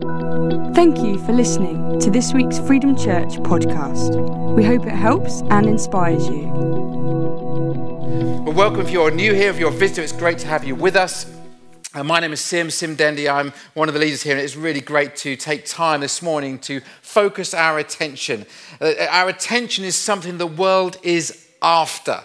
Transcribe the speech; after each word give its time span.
Thank 0.00 0.98
you 0.98 1.18
for 1.26 1.32
listening 1.32 1.98
to 1.98 2.08
this 2.08 2.32
week's 2.32 2.60
Freedom 2.60 2.96
Church 2.96 3.30
podcast. 3.38 4.54
We 4.54 4.62
hope 4.62 4.86
it 4.86 4.92
helps 4.92 5.40
and 5.50 5.66
inspires 5.66 6.28
you. 6.28 6.46
Well, 8.44 8.54
welcome 8.54 8.80
if 8.80 8.90
you're 8.90 9.10
new 9.10 9.34
here, 9.34 9.50
if 9.50 9.58
you're 9.58 9.70
a 9.70 9.72
visitor, 9.72 10.02
it's 10.02 10.12
great 10.12 10.38
to 10.38 10.46
have 10.46 10.62
you 10.62 10.76
with 10.76 10.94
us. 10.94 11.26
Uh, 11.94 12.04
my 12.04 12.20
name 12.20 12.32
is 12.32 12.40
Sim, 12.40 12.70
Sim 12.70 12.94
Dendy. 12.94 13.28
I'm 13.28 13.52
one 13.74 13.88
of 13.88 13.94
the 13.94 13.98
leaders 13.98 14.22
here, 14.22 14.36
and 14.36 14.40
it's 14.40 14.54
really 14.54 14.80
great 14.80 15.16
to 15.16 15.34
take 15.34 15.64
time 15.64 16.00
this 16.00 16.22
morning 16.22 16.60
to 16.60 16.80
focus 17.02 17.52
our 17.52 17.80
attention. 17.80 18.46
Uh, 18.80 18.92
our 19.10 19.28
attention 19.28 19.84
is 19.84 19.96
something 19.96 20.38
the 20.38 20.46
world 20.46 20.96
is 21.02 21.48
after. 21.60 22.22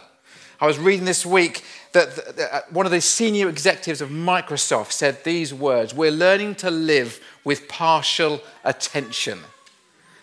I 0.61 0.67
was 0.67 0.77
reading 0.77 1.05
this 1.05 1.25
week 1.25 1.63
that 1.93 2.51
uh, 2.51 2.61
one 2.71 2.85
of 2.85 2.91
the 2.91 3.01
senior 3.01 3.49
executives 3.49 4.01
of 4.01 4.09
Microsoft 4.09 4.91
said 4.91 5.23
these 5.23 5.53
words 5.53 5.93
We're 5.93 6.11
learning 6.11 6.55
to 6.55 6.71
live 6.71 7.19
with 7.43 7.67
partial 7.67 8.41
attention. 8.63 9.39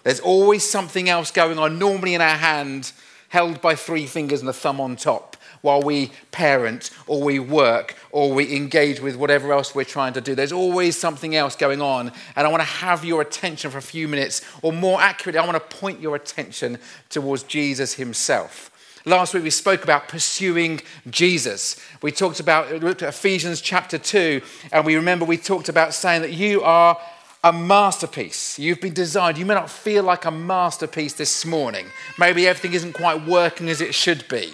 There's 0.02 0.20
always 0.20 0.68
something 0.68 1.08
else 1.08 1.30
going 1.30 1.58
on, 1.58 1.78
normally 1.78 2.14
in 2.14 2.20
our 2.20 2.36
hand, 2.36 2.92
held 3.28 3.60
by 3.60 3.74
three 3.74 4.06
fingers 4.06 4.40
and 4.40 4.48
a 4.48 4.52
thumb 4.52 4.80
on 4.80 4.96
top, 4.96 5.36
while 5.60 5.82
we 5.82 6.10
parent 6.32 6.90
or 7.06 7.22
we 7.22 7.38
work 7.38 7.94
or 8.10 8.32
we 8.32 8.56
engage 8.56 9.00
with 9.00 9.14
whatever 9.14 9.52
else 9.52 9.74
we're 9.74 9.84
trying 9.84 10.12
to 10.14 10.20
do. 10.20 10.34
There's 10.34 10.52
always 10.52 10.98
something 10.98 11.36
else 11.36 11.54
going 11.54 11.80
on, 11.82 12.12
and 12.34 12.46
I 12.46 12.50
want 12.50 12.62
to 12.62 12.68
have 12.68 13.04
your 13.04 13.20
attention 13.20 13.70
for 13.70 13.78
a 13.78 13.82
few 13.82 14.08
minutes, 14.08 14.42
or 14.62 14.72
more 14.72 15.00
accurately, 15.00 15.38
I 15.38 15.46
want 15.46 15.70
to 15.70 15.76
point 15.76 16.00
your 16.00 16.16
attention 16.16 16.78
towards 17.10 17.42
Jesus 17.44 17.94
himself. 17.94 18.69
Last 19.06 19.32
week 19.32 19.44
we 19.44 19.50
spoke 19.50 19.82
about 19.82 20.08
pursuing 20.08 20.82
Jesus. 21.08 21.76
We 22.02 22.12
talked 22.12 22.38
about, 22.38 22.82
looked 22.82 23.02
at 23.02 23.08
Ephesians 23.08 23.62
chapter 23.62 23.96
2, 23.96 24.42
and 24.72 24.84
we 24.84 24.94
remember 24.94 25.24
we 25.24 25.38
talked 25.38 25.70
about 25.70 25.94
saying 25.94 26.20
that 26.20 26.34
you 26.34 26.62
are 26.62 27.00
a 27.42 27.50
masterpiece. 27.50 28.58
You've 28.58 28.82
been 28.82 28.92
designed. 28.92 29.38
You 29.38 29.46
may 29.46 29.54
not 29.54 29.70
feel 29.70 30.04
like 30.04 30.26
a 30.26 30.30
masterpiece 30.30 31.14
this 31.14 31.46
morning. 31.46 31.86
Maybe 32.18 32.46
everything 32.46 32.74
isn't 32.74 32.92
quite 32.92 33.26
working 33.26 33.70
as 33.70 33.80
it 33.80 33.94
should 33.94 34.28
be. 34.28 34.52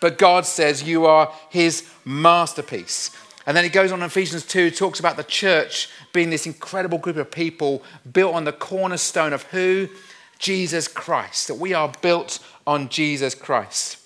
But 0.00 0.16
God 0.16 0.46
says 0.46 0.84
you 0.84 1.06
are 1.06 1.32
his 1.50 1.88
masterpiece. 2.04 3.10
And 3.46 3.56
then 3.56 3.64
he 3.64 3.70
goes 3.70 3.90
on 3.90 3.98
in 3.98 4.06
Ephesians 4.06 4.46
2, 4.46 4.70
talks 4.70 5.00
about 5.00 5.16
the 5.16 5.24
church 5.24 5.88
being 6.12 6.30
this 6.30 6.46
incredible 6.46 6.98
group 6.98 7.16
of 7.16 7.32
people 7.32 7.82
built 8.12 8.36
on 8.36 8.44
the 8.44 8.52
cornerstone 8.52 9.32
of 9.32 9.42
who? 9.44 9.88
Jesus 10.42 10.86
Christ. 10.86 11.48
That 11.48 11.54
we 11.54 11.72
are 11.72 11.90
built 12.02 12.38
on 12.66 12.90
Jesus 12.90 13.34
Christ. 13.34 13.98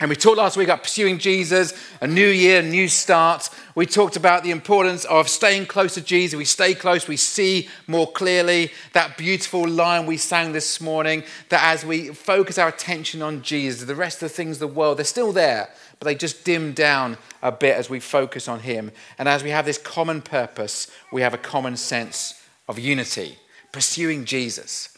And 0.00 0.10
we 0.10 0.16
talked 0.16 0.38
last 0.38 0.56
week 0.56 0.66
about 0.66 0.82
pursuing 0.82 1.18
Jesus, 1.18 1.72
a 2.00 2.06
new 2.06 2.26
year, 2.26 2.62
new 2.62 2.88
start. 2.88 3.48
We 3.76 3.86
talked 3.86 4.16
about 4.16 4.42
the 4.42 4.50
importance 4.50 5.04
of 5.04 5.28
staying 5.28 5.66
close 5.66 5.94
to 5.94 6.00
Jesus. 6.00 6.36
We 6.36 6.44
stay 6.44 6.74
close, 6.74 7.06
we 7.06 7.16
see 7.16 7.68
more 7.86 8.10
clearly. 8.10 8.72
That 8.92 9.16
beautiful 9.16 9.68
line 9.68 10.04
we 10.04 10.16
sang 10.16 10.50
this 10.50 10.80
morning 10.80 11.22
that 11.48 11.62
as 11.62 11.86
we 11.86 12.08
focus 12.08 12.58
our 12.58 12.68
attention 12.68 13.22
on 13.22 13.42
Jesus, 13.42 13.84
the 13.84 13.94
rest 13.94 14.20
of 14.20 14.30
the 14.30 14.34
things 14.34 14.56
of 14.56 14.68
the 14.68 14.74
world, 14.74 14.98
they're 14.98 15.04
still 15.04 15.32
there, 15.32 15.70
but 16.00 16.06
they 16.06 16.16
just 16.16 16.44
dim 16.44 16.72
down 16.72 17.16
a 17.40 17.52
bit 17.52 17.76
as 17.76 17.88
we 17.88 18.00
focus 18.00 18.48
on 18.48 18.60
Him. 18.60 18.90
And 19.16 19.28
as 19.28 19.44
we 19.44 19.50
have 19.50 19.64
this 19.64 19.78
common 19.78 20.22
purpose, 20.22 20.90
we 21.12 21.22
have 21.22 21.34
a 21.34 21.38
common 21.38 21.76
sense 21.76 22.42
of 22.68 22.80
unity, 22.80 23.38
pursuing 23.70 24.24
Jesus. 24.24 24.93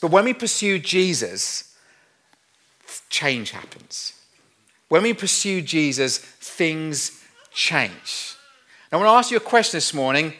But 0.00 0.10
when 0.10 0.24
we 0.24 0.34
pursue 0.34 0.78
Jesus, 0.78 1.74
change 3.08 3.50
happens. 3.50 4.12
When 4.88 5.02
we 5.02 5.14
pursue 5.14 5.62
Jesus, 5.62 6.18
things 6.18 7.22
change. 7.52 8.34
Now, 8.90 8.98
I 8.98 9.02
want 9.02 9.08
to 9.14 9.18
ask 9.18 9.30
you 9.30 9.36
a 9.36 9.40
question 9.40 9.78
this 9.78 9.92
morning 9.94 10.32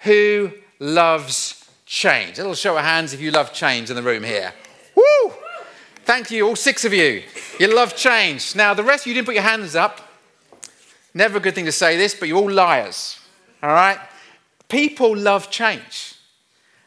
who 0.00 0.52
loves 0.78 1.68
change? 1.84 2.38
A 2.38 2.42
little 2.42 2.54
show 2.54 2.76
of 2.76 2.84
hands 2.84 3.12
if 3.12 3.20
you 3.20 3.30
love 3.30 3.52
change 3.52 3.90
in 3.90 3.96
the 3.96 4.02
room 4.02 4.22
here. 4.22 4.52
Woo! 4.94 5.32
Thank 6.04 6.30
you, 6.30 6.46
all 6.46 6.56
six 6.56 6.84
of 6.84 6.92
you. 6.92 7.22
You 7.58 7.74
love 7.74 7.96
change. 7.96 8.54
Now, 8.54 8.74
the 8.74 8.84
rest 8.84 9.02
of 9.02 9.08
you 9.08 9.14
didn't 9.14 9.26
put 9.26 9.34
your 9.34 9.42
hands 9.42 9.74
up. 9.74 10.00
Never 11.14 11.38
a 11.38 11.40
good 11.40 11.54
thing 11.54 11.64
to 11.64 11.72
say 11.72 11.96
this, 11.96 12.14
but 12.14 12.28
you're 12.28 12.38
all 12.38 12.50
liars. 12.50 13.18
All 13.62 13.70
right? 13.70 13.98
People 14.68 15.16
love 15.16 15.50
change, 15.50 16.14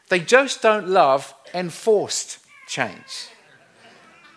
they 0.08 0.20
just 0.20 0.62
don't 0.62 0.88
love 0.88 1.34
enforced 1.54 2.38
change. 2.66 3.28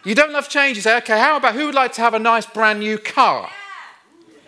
You 0.03 0.13
don't 0.13 0.31
love 0.31 0.49
change. 0.49 0.77
You 0.77 0.83
say, 0.83 0.97
okay, 0.97 1.19
how 1.19 1.37
about 1.37 1.55
who 1.55 1.65
would 1.65 1.75
like 1.75 1.93
to 1.93 2.01
have 2.01 2.13
a 2.13 2.19
nice 2.19 2.45
brand 2.45 2.79
new 2.79 2.97
car? 2.97 3.49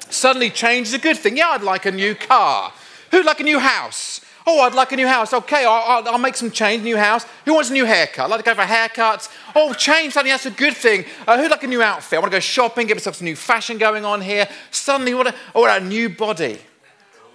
Suddenly, 0.09 0.51
change 0.51 0.87
is 0.87 0.93
a 0.93 0.99
good 0.99 1.17
thing. 1.17 1.35
Yeah, 1.35 1.49
I'd 1.49 1.63
like 1.63 1.85
a 1.85 1.91
new 1.91 2.15
car. 2.15 2.71
Who'd 3.11 3.25
like 3.25 3.39
a 3.39 3.43
new 3.43 3.59
house? 3.59 4.21
Oh, 4.49 4.61
I'd 4.61 4.73
like 4.73 4.93
a 4.93 4.95
new 4.95 5.07
house. 5.07 5.33
Okay, 5.33 5.65
I'll, 5.65 6.07
I'll, 6.07 6.17
make 6.17 6.37
some 6.37 6.51
change, 6.51 6.81
new 6.81 6.95
house. 6.95 7.25
Who 7.43 7.53
wants 7.53 7.69
a 7.69 7.73
new 7.73 7.85
haircut? 7.85 8.25
I'd 8.25 8.29
like 8.29 8.45
to 8.45 8.51
go 8.51 8.55
for 8.55 8.61
haircuts. 8.61 9.29
Oh, 9.53 9.73
change, 9.73 10.13
suddenly 10.13 10.31
that's 10.31 10.45
a 10.45 10.51
good 10.51 10.73
thing. 10.73 11.03
Uh, 11.27 11.37
who'd 11.37 11.51
like 11.51 11.63
a 11.63 11.67
new 11.67 11.81
outfit? 11.81 12.17
I 12.17 12.19
want 12.21 12.31
to 12.31 12.37
go 12.37 12.39
shopping, 12.39 12.87
get 12.87 12.95
myself 12.95 13.17
some 13.17 13.25
new 13.25 13.35
fashion 13.35 13.77
going 13.77 14.05
on 14.05 14.21
here. 14.21 14.47
Suddenly, 14.71 15.15
what 15.15 15.27
a, 15.27 15.35
oh, 15.53 15.65
a 15.65 15.81
new 15.81 16.07
body. 16.07 16.59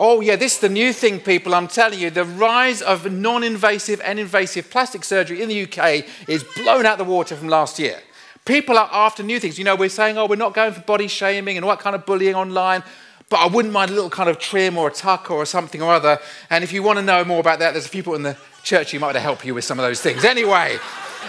Oh, 0.05 0.21
yeah, 0.21 0.35
this 0.35 0.55
is 0.55 0.59
the 0.59 0.69
new 0.69 0.93
thing, 0.93 1.21
people. 1.21 1.55
I'm 1.55 1.69
telling 1.69 2.01
you, 2.01 2.11
the 2.11 2.25
rise 2.25 2.83
of 2.83 3.13
non 3.13 3.45
invasive 3.45 4.01
and 4.01 4.19
invasive 4.19 4.69
plastic 4.69 5.05
surgery 5.05 5.41
in 5.41 5.49
the 5.49 5.63
UK 5.63 6.05
is 6.29 6.43
blown 6.57 6.87
out 6.87 6.99
the 6.99 7.05
water 7.05 7.37
from 7.37 7.47
last 7.47 7.79
year. 7.79 8.01
People 8.45 8.77
are 8.79 8.89
after 8.91 9.23
new 9.23 9.39
things. 9.39 9.59
You 9.59 9.65
know, 9.65 9.77
we're 9.77 9.89
saying, 9.89 10.19
oh, 10.19 10.27
we're 10.27 10.35
not 10.35 10.55
going 10.55 10.73
for 10.73 10.81
body 10.81 11.07
shaming 11.07 11.57
and 11.57 11.65
what 11.65 11.79
kind 11.79 11.95
of 11.95 12.05
bullying 12.05 12.35
online, 12.35 12.83
but 13.29 13.37
I 13.37 13.47
wouldn't 13.47 13.73
mind 13.73 13.93
a 13.93 13.95
little 13.95 14.11
kind 14.11 14.29
of 14.29 14.41
trim 14.41 14.77
or 14.77 14.89
a 14.89 14.93
tuck 14.93 15.31
or 15.31 15.47
something 15.47 15.81
or 15.81 15.95
other. 15.95 16.19
And 16.51 16.65
if 16.65 16.73
you 16.73 16.83
want 16.83 16.99
to 16.99 17.05
know 17.05 17.25
more 17.25 17.39
about 17.39 17.61
that, 17.61 17.71
there's 17.71 17.87
a 17.87 17.89
few 17.89 18.03
people 18.03 18.17
in 18.17 18.25
the 18.25 18.37
church 18.65 18.91
who 18.91 18.99
might 18.99 19.07
want 19.07 19.19
to 19.19 19.21
help 19.21 19.45
you 19.45 19.55
with 19.55 19.63
some 19.63 19.79
of 19.79 19.85
those 19.85 20.01
things. 20.01 20.25
Anyway, 20.25 20.79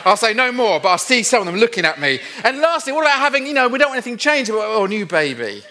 I'll 0.04 0.18
say 0.18 0.34
no 0.34 0.52
more, 0.52 0.80
but 0.80 0.90
I'll 0.90 0.98
see 0.98 1.22
some 1.22 1.42
of 1.42 1.46
them 1.46 1.58
looking 1.58 1.86
at 1.86 2.02
me. 2.02 2.22
And 2.44 2.58
lastly, 2.58 2.92
what 2.92 3.02
about 3.02 3.20
having, 3.20 3.46
you 3.46 3.54
know, 3.54 3.68
we 3.68 3.78
don't 3.78 3.90
want 3.90 3.98
anything 3.98 4.18
changed. 4.18 4.50
Oh, 4.52 4.88
new 4.88 5.06
baby. 5.06 5.62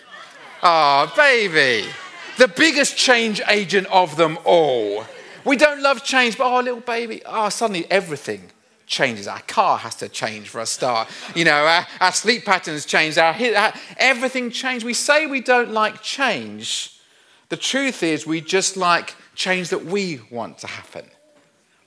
Oh, 0.62 1.12
baby. 1.16 1.88
The 2.38 2.48
biggest 2.48 2.96
change 2.96 3.40
agent 3.48 3.86
of 3.88 4.16
them 4.16 4.38
all. 4.44 5.04
We 5.44 5.56
don't 5.56 5.82
love 5.82 6.02
change, 6.04 6.38
but 6.38 6.46
oh, 6.46 6.60
little 6.60 6.80
baby. 6.80 7.22
Oh, 7.26 7.48
suddenly 7.48 7.90
everything 7.90 8.50
changes. 8.86 9.26
Our 9.26 9.40
car 9.40 9.78
has 9.78 9.96
to 9.96 10.08
change 10.08 10.48
for 10.48 10.60
a 10.60 10.66
start. 10.66 11.08
You 11.34 11.44
know, 11.44 11.64
our, 11.64 11.86
our 12.00 12.12
sleep 12.12 12.44
patterns 12.44 12.86
change. 12.86 13.18
Our, 13.18 13.34
our, 13.34 13.72
everything 13.96 14.50
changes. 14.50 14.84
We 14.84 14.94
say 14.94 15.26
we 15.26 15.40
don't 15.40 15.72
like 15.72 16.02
change. 16.02 16.98
The 17.48 17.56
truth 17.56 18.02
is, 18.02 18.26
we 18.26 18.40
just 18.40 18.76
like 18.76 19.14
change 19.34 19.70
that 19.70 19.84
we 19.84 20.20
want 20.30 20.58
to 20.58 20.66
happen. 20.66 21.04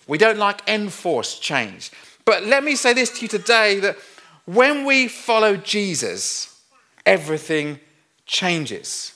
We 0.08 0.18
don't 0.18 0.38
like 0.38 0.68
enforced 0.68 1.42
change. 1.42 1.92
But 2.26 2.44
let 2.44 2.64
me 2.64 2.76
say 2.76 2.94
this 2.94 3.10
to 3.18 3.22
you 3.22 3.28
today 3.28 3.80
that 3.80 3.98
when 4.46 4.86
we 4.86 5.08
follow 5.08 5.58
Jesus, 5.58 6.62
everything 7.06 7.80
changes. 8.28 9.15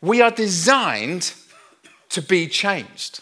We 0.00 0.20
are 0.20 0.30
designed 0.30 1.32
to 2.10 2.22
be 2.22 2.46
changed. 2.48 3.20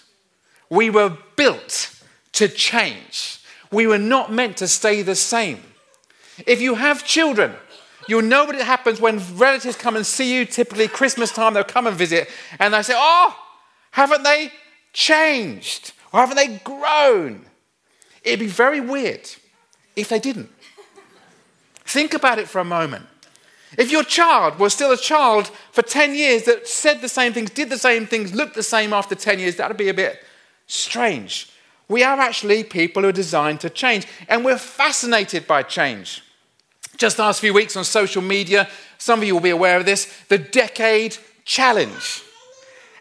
We 0.70 0.90
were 0.90 1.16
built 1.36 2.00
to 2.32 2.48
change. 2.48 3.40
We 3.70 3.86
were 3.86 3.98
not 3.98 4.32
meant 4.32 4.56
to 4.58 4.68
stay 4.68 5.02
the 5.02 5.14
same. 5.14 5.60
If 6.46 6.60
you 6.60 6.74
have 6.74 7.04
children, 7.04 7.54
you'll 8.08 8.22
know 8.22 8.44
what 8.44 8.54
it 8.54 8.62
happens 8.62 9.00
when 9.00 9.20
relatives 9.36 9.76
come 9.76 9.96
and 9.96 10.04
see 10.04 10.36
you, 10.36 10.44
typically 10.44 10.88
Christmas 10.88 11.32
time, 11.32 11.54
they'll 11.54 11.64
come 11.64 11.86
and 11.86 11.96
visit, 11.96 12.28
and 12.58 12.74
they 12.74 12.82
say, 12.82 12.94
Oh, 12.96 13.36
haven't 13.92 14.24
they 14.24 14.52
changed? 14.92 15.92
Or 16.12 16.20
haven't 16.20 16.36
they 16.36 16.60
grown? 16.64 17.46
It'd 18.22 18.40
be 18.40 18.46
very 18.46 18.80
weird 18.80 19.28
if 19.96 20.08
they 20.08 20.18
didn't. 20.18 20.50
Think 21.84 22.14
about 22.14 22.38
it 22.38 22.48
for 22.48 22.60
a 22.60 22.64
moment. 22.64 23.06
If 23.76 23.90
your 23.90 24.04
child 24.04 24.58
was 24.58 24.72
still 24.72 24.92
a 24.92 24.96
child 24.96 25.50
for 25.74 25.82
10 25.82 26.14
years 26.14 26.44
that 26.44 26.68
said 26.68 27.00
the 27.00 27.08
same 27.08 27.32
things, 27.32 27.50
did 27.50 27.68
the 27.68 27.76
same 27.76 28.06
things, 28.06 28.32
looked 28.32 28.54
the 28.54 28.62
same 28.62 28.92
after 28.92 29.16
10 29.16 29.40
years, 29.40 29.56
that 29.56 29.66
would 29.66 29.76
be 29.76 29.88
a 29.88 29.94
bit 29.94 30.20
strange. 30.68 31.50
We 31.88 32.04
are 32.04 32.20
actually 32.20 32.62
people 32.62 33.02
who 33.02 33.08
are 33.08 33.12
designed 33.12 33.60
to 33.62 33.70
change, 33.70 34.06
and 34.28 34.44
we're 34.44 34.56
fascinated 34.56 35.48
by 35.48 35.64
change. 35.64 36.22
Just 36.96 37.18
last 37.18 37.40
few 37.40 37.52
weeks 37.52 37.74
on 37.74 37.82
social 37.82 38.22
media, 38.22 38.68
some 38.98 39.18
of 39.18 39.26
you 39.26 39.34
will 39.34 39.40
be 39.40 39.50
aware 39.50 39.76
of 39.76 39.84
this 39.84 40.06
the 40.28 40.38
decade 40.38 41.16
challenge. 41.44 42.22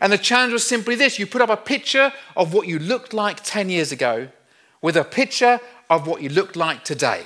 And 0.01 0.11
the 0.11 0.17
challenge 0.17 0.53
was 0.53 0.65
simply 0.65 0.95
this 0.95 1.19
you 1.19 1.27
put 1.27 1.43
up 1.43 1.51
a 1.51 1.57
picture 1.57 2.11
of 2.35 2.55
what 2.55 2.67
you 2.67 2.79
looked 2.79 3.13
like 3.13 3.43
10 3.43 3.69
years 3.69 3.91
ago 3.91 4.29
with 4.81 4.97
a 4.97 5.03
picture 5.03 5.59
of 5.91 6.07
what 6.07 6.23
you 6.23 6.29
looked 6.29 6.55
like 6.55 6.83
today. 6.83 7.25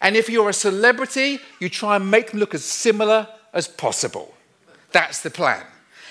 And 0.00 0.14
if 0.14 0.28
you're 0.28 0.50
a 0.50 0.52
celebrity, 0.54 1.40
you 1.58 1.68
try 1.68 1.96
and 1.96 2.08
make 2.08 2.30
them 2.30 2.38
look 2.38 2.54
as 2.54 2.64
similar 2.64 3.26
as 3.52 3.66
possible. 3.66 4.32
That's 4.92 5.22
the 5.22 5.30
plan. 5.30 5.64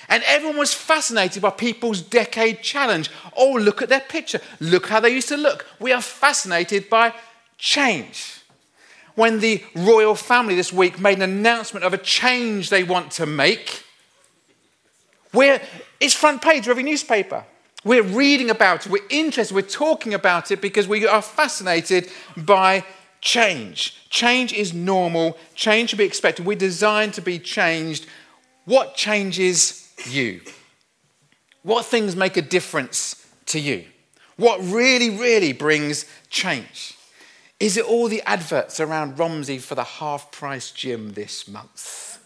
And 0.09 0.23
everyone 0.27 0.57
was 0.57 0.73
fascinated 0.73 1.41
by 1.41 1.51
people's 1.51 2.01
decade 2.01 2.61
challenge. 2.61 3.09
Oh, 3.37 3.53
look 3.53 3.81
at 3.81 3.89
their 3.89 4.01
picture. 4.01 4.41
Look 4.59 4.87
how 4.87 4.99
they 4.99 5.09
used 5.09 5.29
to 5.29 5.37
look. 5.37 5.65
We 5.79 5.93
are 5.93 6.01
fascinated 6.01 6.89
by 6.89 7.13
change. 7.57 8.41
When 9.15 9.39
the 9.39 9.63
royal 9.75 10.15
family 10.15 10.55
this 10.55 10.73
week 10.73 10.99
made 10.99 11.17
an 11.17 11.21
announcement 11.21 11.85
of 11.85 11.93
a 11.93 11.97
change 11.97 12.69
they 12.69 12.83
want 12.83 13.11
to 13.11 13.25
make, 13.25 13.85
where 15.31 15.61
it's 15.99 16.13
front 16.13 16.41
page 16.41 16.65
of 16.65 16.71
every 16.71 16.83
newspaper. 16.83 17.45
We're 17.83 18.03
reading 18.03 18.49
about 18.49 18.85
it, 18.85 18.91
we're 18.91 19.07
interested, 19.09 19.55
we're 19.55 19.61
talking 19.61 20.13
about 20.13 20.51
it 20.51 20.61
because 20.61 20.87
we 20.87 21.07
are 21.07 21.21
fascinated 21.21 22.09
by 22.37 22.83
change. 23.21 23.95
Change 24.09 24.53
is 24.53 24.73
normal, 24.73 25.37
change 25.55 25.89
should 25.89 25.97
be 25.97 26.03
expected. 26.03 26.45
We're 26.45 26.57
designed 26.57 27.13
to 27.15 27.21
be 27.21 27.39
changed. 27.39 28.05
What 28.65 28.95
changes 28.95 29.91
you? 30.05 30.41
What 31.63 31.85
things 31.85 32.15
make 32.15 32.37
a 32.37 32.41
difference 32.41 33.27
to 33.47 33.59
you? 33.59 33.85
What 34.37 34.59
really, 34.61 35.09
really 35.09 35.53
brings 35.53 36.05
change? 36.29 36.97
Is 37.59 37.77
it 37.77 37.85
all 37.85 38.07
the 38.07 38.21
adverts 38.23 38.79
around 38.79 39.19
Romsey 39.19 39.59
for 39.59 39.75
the 39.75 39.83
half 39.83 40.31
price 40.31 40.71
gym 40.71 41.13
this 41.13 41.47
month? 41.47 42.17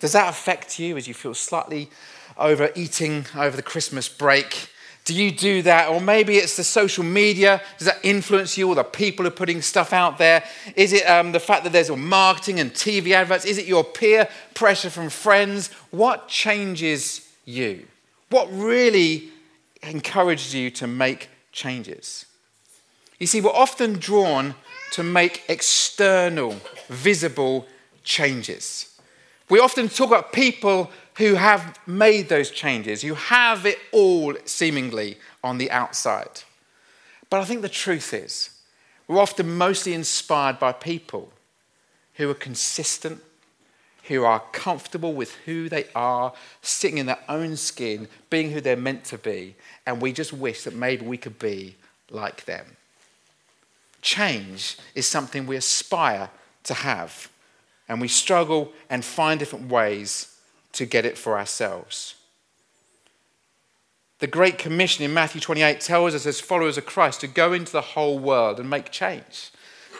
Does 0.00 0.12
that 0.12 0.28
affect 0.28 0.78
you 0.78 0.96
as 0.96 1.08
you 1.08 1.14
feel 1.14 1.34
slightly 1.34 1.88
overeating 2.36 3.26
over 3.36 3.56
the 3.56 3.62
Christmas 3.62 4.08
break? 4.08 4.68
Do 5.04 5.14
you 5.14 5.32
do 5.32 5.62
that? 5.62 5.88
Or 5.88 6.00
maybe 6.00 6.36
it's 6.36 6.56
the 6.56 6.64
social 6.64 7.02
media. 7.04 7.60
Does 7.78 7.88
that 7.88 7.98
influence 8.04 8.56
you? 8.56 8.68
Or 8.68 8.74
the 8.74 8.84
people 8.84 9.26
are 9.26 9.32
putting 9.32 9.60
stuff 9.60 9.92
out 9.92 10.18
there? 10.18 10.44
Is 10.76 10.92
it 10.92 11.02
um, 11.04 11.32
the 11.32 11.40
fact 11.40 11.64
that 11.64 11.72
there's 11.72 11.90
all 11.90 11.96
marketing 11.96 12.60
and 12.60 12.72
TV 12.72 13.12
adverts? 13.12 13.44
Is 13.44 13.58
it 13.58 13.66
your 13.66 13.82
peer 13.82 14.28
pressure 14.54 14.90
from 14.90 15.10
friends? 15.10 15.72
What 15.90 16.28
changes 16.28 17.28
you? 17.44 17.86
What 18.30 18.48
really 18.52 19.30
encourages 19.82 20.54
you 20.54 20.70
to 20.70 20.86
make 20.86 21.28
changes? 21.50 22.26
You 23.18 23.26
see, 23.26 23.40
we're 23.40 23.50
often 23.50 23.94
drawn 23.94 24.54
to 24.92 25.02
make 25.02 25.42
external, 25.48 26.56
visible 26.88 27.66
changes. 28.04 28.98
We 29.48 29.58
often 29.58 29.88
talk 29.88 30.08
about 30.08 30.32
people 30.32 30.90
who 31.16 31.34
have 31.34 31.78
made 31.86 32.28
those 32.28 32.50
changes, 32.50 33.02
who 33.02 33.14
have 33.14 33.66
it 33.66 33.78
all 33.92 34.34
seemingly 34.44 35.18
on 35.44 35.58
the 35.58 35.70
outside. 35.70 36.42
But 37.28 37.40
I 37.40 37.44
think 37.44 37.62
the 37.62 37.68
truth 37.68 38.14
is, 38.14 38.50
we're 39.06 39.18
often 39.18 39.56
mostly 39.56 39.94
inspired 39.94 40.58
by 40.58 40.72
people 40.72 41.32
who 42.14 42.30
are 42.30 42.34
consistent, 42.34 43.20
who 44.04 44.24
are 44.24 44.40
comfortable 44.52 45.12
with 45.12 45.34
who 45.44 45.68
they 45.68 45.84
are, 45.94 46.32
sitting 46.60 46.98
in 46.98 47.06
their 47.06 47.22
own 47.28 47.56
skin, 47.56 48.08
being 48.30 48.50
who 48.50 48.60
they're 48.60 48.76
meant 48.76 49.04
to 49.04 49.18
be, 49.18 49.54
and 49.86 50.00
we 50.00 50.12
just 50.12 50.32
wish 50.32 50.64
that 50.64 50.74
maybe 50.74 51.04
we 51.04 51.16
could 51.16 51.38
be 51.38 51.76
like 52.10 52.44
them. 52.44 52.76
Change 54.00 54.78
is 54.94 55.06
something 55.06 55.46
we 55.46 55.56
aspire 55.56 56.30
to 56.64 56.74
have, 56.74 57.30
and 57.88 58.00
we 58.00 58.08
struggle 58.08 58.72
and 58.88 59.04
find 59.04 59.38
different 59.38 59.68
ways 59.70 60.31
to 60.72 60.86
get 60.86 61.04
it 61.04 61.18
for 61.18 61.38
ourselves. 61.38 62.14
The 64.18 64.26
Great 64.26 64.58
Commission 64.58 65.04
in 65.04 65.12
Matthew 65.12 65.40
28 65.40 65.80
tells 65.80 66.14
us, 66.14 66.26
as 66.26 66.40
followers 66.40 66.78
of 66.78 66.86
Christ, 66.86 67.20
to 67.20 67.26
go 67.26 67.52
into 67.52 67.72
the 67.72 67.80
whole 67.80 68.18
world 68.18 68.60
and 68.60 68.70
make 68.70 68.90
change, 68.90 69.50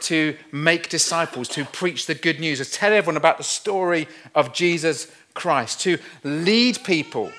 to 0.03 0.37
make 0.53 0.89
disciples, 0.89 1.49
to 1.49 1.65
preach 1.65 2.07
the 2.07 2.15
good 2.15 2.39
news, 2.39 2.59
to 2.59 2.65
tell 2.65 2.93
everyone 2.93 3.17
about 3.17 3.39
the 3.39 3.45
story 3.45 4.07
of 4.35 4.53
Jesus 4.53 5.11
Christ, 5.35 5.81
to 5.81 5.99
lead 6.23 6.85
people 6.85 7.33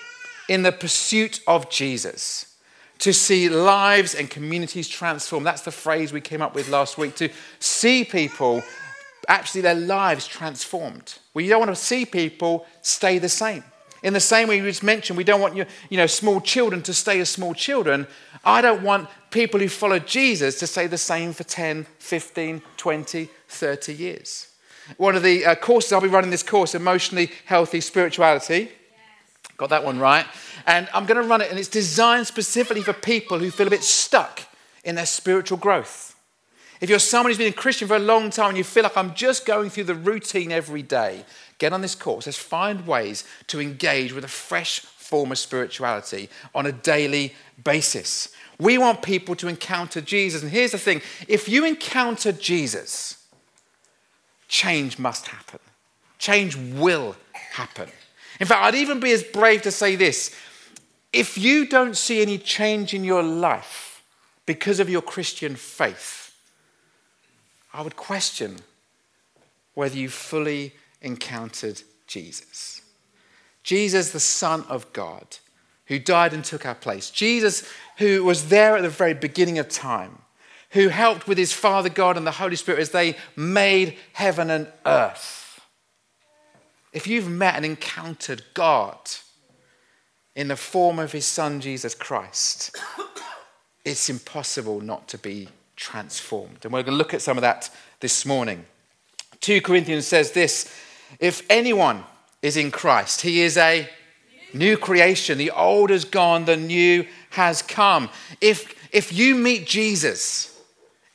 in 0.49 0.63
the 0.63 0.71
pursuit 0.71 1.39
of 1.47 1.69
Jesus 1.69 2.53
to 3.03 3.11
see 3.11 3.49
lives 3.49 4.15
and 4.15 4.29
communities 4.29 4.87
transform. 4.87 5.43
That's 5.43 5.63
the 5.63 5.71
phrase 5.71 6.13
we 6.13 6.21
came 6.21 6.41
up 6.41 6.55
with 6.55 6.69
last 6.69 6.97
week 6.97 7.15
to 7.15 7.27
see 7.59 8.05
people, 8.05 8.63
actually, 9.27 9.61
their 9.61 9.75
lives 9.75 10.27
transformed. 10.27 11.15
We 11.33 11.47
don't 11.47 11.59
want 11.59 11.71
to 11.71 11.75
see 11.75 12.05
people 12.05 12.65
stay 12.81 13.19
the 13.19 13.29
same. 13.29 13.63
In 14.03 14.13
the 14.13 14.19
same 14.19 14.49
way 14.49 14.61
we 14.61 14.67
just 14.67 14.83
mentioned, 14.83 15.17
we 15.17 15.23
don't 15.23 15.39
want 15.39 15.55
you, 15.55 15.65
you 15.89 15.97
know, 15.97 16.07
small 16.07 16.41
children 16.41 16.81
to 16.83 16.93
stay 16.93 17.21
as 17.21 17.29
small 17.29 17.53
children. 17.53 18.05
I 18.43 18.61
don't 18.61 18.83
want 18.83 19.07
people 19.31 19.61
who 19.61 19.69
follow 19.69 19.97
Jesus 19.97 20.59
to 20.59 20.67
stay 20.67 20.87
the 20.87 20.97
same 20.97 21.31
for 21.31 21.45
10, 21.45 21.85
15, 21.99 22.61
20, 22.75 23.29
30 23.47 23.93
years. 23.93 24.47
One 24.97 25.15
of 25.15 25.23
the 25.23 25.45
uh, 25.45 25.55
courses, 25.55 25.93
I'll 25.93 26.01
be 26.01 26.09
running 26.09 26.31
this 26.31 26.43
course, 26.43 26.75
Emotionally 26.75 27.31
Healthy 27.45 27.79
Spirituality. 27.79 28.59
Yes. 28.59 28.69
Got 29.55 29.69
that 29.69 29.85
one 29.85 29.99
right. 29.99 30.25
And 30.67 30.89
I'm 30.93 31.05
going 31.05 31.21
to 31.21 31.27
run 31.27 31.39
it, 31.39 31.49
and 31.49 31.57
it's 31.57 31.69
designed 31.69 32.27
specifically 32.27 32.83
for 32.83 32.91
people 32.93 33.39
who 33.39 33.51
feel 33.51 33.67
a 33.67 33.69
bit 33.69 33.83
stuck 33.83 34.41
in 34.83 34.95
their 34.95 35.05
spiritual 35.05 35.57
growth. 35.57 36.12
If 36.83 36.89
you're 36.89 36.99
someone 36.99 37.31
who's 37.31 37.37
been 37.37 37.47
a 37.47 37.55
Christian 37.55 37.87
for 37.87 37.95
a 37.95 37.99
long 37.99 38.29
time 38.29 38.49
and 38.49 38.57
you 38.57 38.65
feel 38.65 38.83
like 38.83 38.97
I'm 38.97 39.13
just 39.13 39.45
going 39.45 39.69
through 39.69 39.85
the 39.85 39.95
routine 39.95 40.51
every 40.51 40.81
day, 40.81 41.23
get 41.57 41.71
on 41.71 41.79
this 41.79 41.95
course. 41.95 42.25
Let's 42.25 42.37
find 42.37 42.85
ways 42.85 43.23
to 43.47 43.61
engage 43.61 44.11
with 44.11 44.25
a 44.25 44.27
fresh 44.27 44.81
form 44.81 45.31
of 45.31 45.37
spirituality 45.37 46.27
on 46.53 46.65
a 46.65 46.73
daily 46.73 47.35
basis. 47.63 48.35
We 48.59 48.77
want 48.77 49.01
people 49.01 49.33
to 49.35 49.47
encounter 49.47 50.01
Jesus. 50.01 50.43
And 50.43 50.51
here's 50.51 50.73
the 50.73 50.77
thing 50.77 51.01
if 51.29 51.47
you 51.47 51.63
encounter 51.63 52.33
Jesus, 52.33 53.25
change 54.49 54.99
must 54.99 55.27
happen. 55.27 55.61
Change 56.19 56.57
will 56.57 57.15
happen. 57.31 57.87
In 58.41 58.45
fact, 58.45 58.61
I'd 58.61 58.75
even 58.75 58.99
be 58.99 59.13
as 59.13 59.23
brave 59.23 59.61
to 59.61 59.71
say 59.71 59.95
this 59.95 60.35
if 61.13 61.37
you 61.37 61.65
don't 61.65 61.95
see 61.95 62.21
any 62.21 62.37
change 62.37 62.93
in 62.93 63.05
your 63.05 63.23
life 63.23 64.03
because 64.45 64.81
of 64.81 64.89
your 64.89 65.01
Christian 65.01 65.55
faith, 65.55 66.22
I 67.73 67.81
would 67.81 67.95
question 67.95 68.59
whether 69.73 69.97
you 69.97 70.09
fully 70.09 70.73
encountered 71.01 71.81
Jesus. 72.07 72.81
Jesus, 73.63 74.11
the 74.11 74.19
Son 74.19 74.63
of 74.69 74.91
God, 74.93 75.37
who 75.87 75.97
died 75.97 76.33
and 76.33 76.43
took 76.43 76.65
our 76.65 76.75
place. 76.75 77.09
Jesus, 77.09 77.67
who 77.97 78.23
was 78.23 78.49
there 78.49 78.75
at 78.75 78.81
the 78.83 78.89
very 78.89 79.13
beginning 79.13 79.57
of 79.57 79.69
time, 79.69 80.19
who 80.71 80.89
helped 80.89 81.27
with 81.27 81.37
his 81.37 81.53
Father 81.53 81.89
God 81.89 82.17
and 82.17 82.27
the 82.27 82.31
Holy 82.31 82.55
Spirit 82.55 82.79
as 82.79 82.91
they 82.91 83.15
made 83.35 83.97
heaven 84.13 84.49
and 84.49 84.67
earth. 84.85 85.61
If 86.91 87.07
you've 87.07 87.29
met 87.29 87.55
and 87.55 87.65
encountered 87.65 88.43
God, 88.53 88.97
in 90.35 90.47
the 90.47 90.55
form 90.55 90.99
of 90.99 91.11
his 91.11 91.25
son 91.25 91.61
Jesus 91.61 91.93
Christ, 91.93 92.75
it's 93.85 94.09
impossible 94.09 94.81
not 94.81 95.07
to 95.09 95.17
be 95.17 95.49
transformed. 95.75 96.59
And 96.63 96.73
we're 96.73 96.83
going 96.83 96.93
to 96.93 96.97
look 96.97 97.13
at 97.13 97.21
some 97.21 97.37
of 97.37 97.41
that 97.41 97.69
this 97.99 98.25
morning. 98.25 98.65
2 99.41 99.61
Corinthians 99.61 100.07
says 100.07 100.31
this 100.31 100.73
if 101.19 101.45
anyone 101.49 102.03
is 102.41 102.57
in 102.57 102.71
Christ, 102.71 103.21
he 103.21 103.41
is 103.41 103.57
a 103.57 103.89
new 104.53 104.77
creation. 104.77 105.37
The 105.37 105.51
old 105.51 105.89
has 105.89 106.05
gone, 106.05 106.45
the 106.45 106.57
new 106.57 107.05
has 107.31 107.61
come. 107.61 108.09
If, 108.41 108.75
if 108.91 109.11
you 109.13 109.35
meet 109.35 109.65
Jesus, 109.67 110.59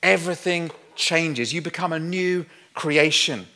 everything 0.02 0.70
changes. 0.94 1.52
You 1.52 1.62
become 1.62 1.92
a 1.92 1.98
new 1.98 2.46
creation. 2.74 3.46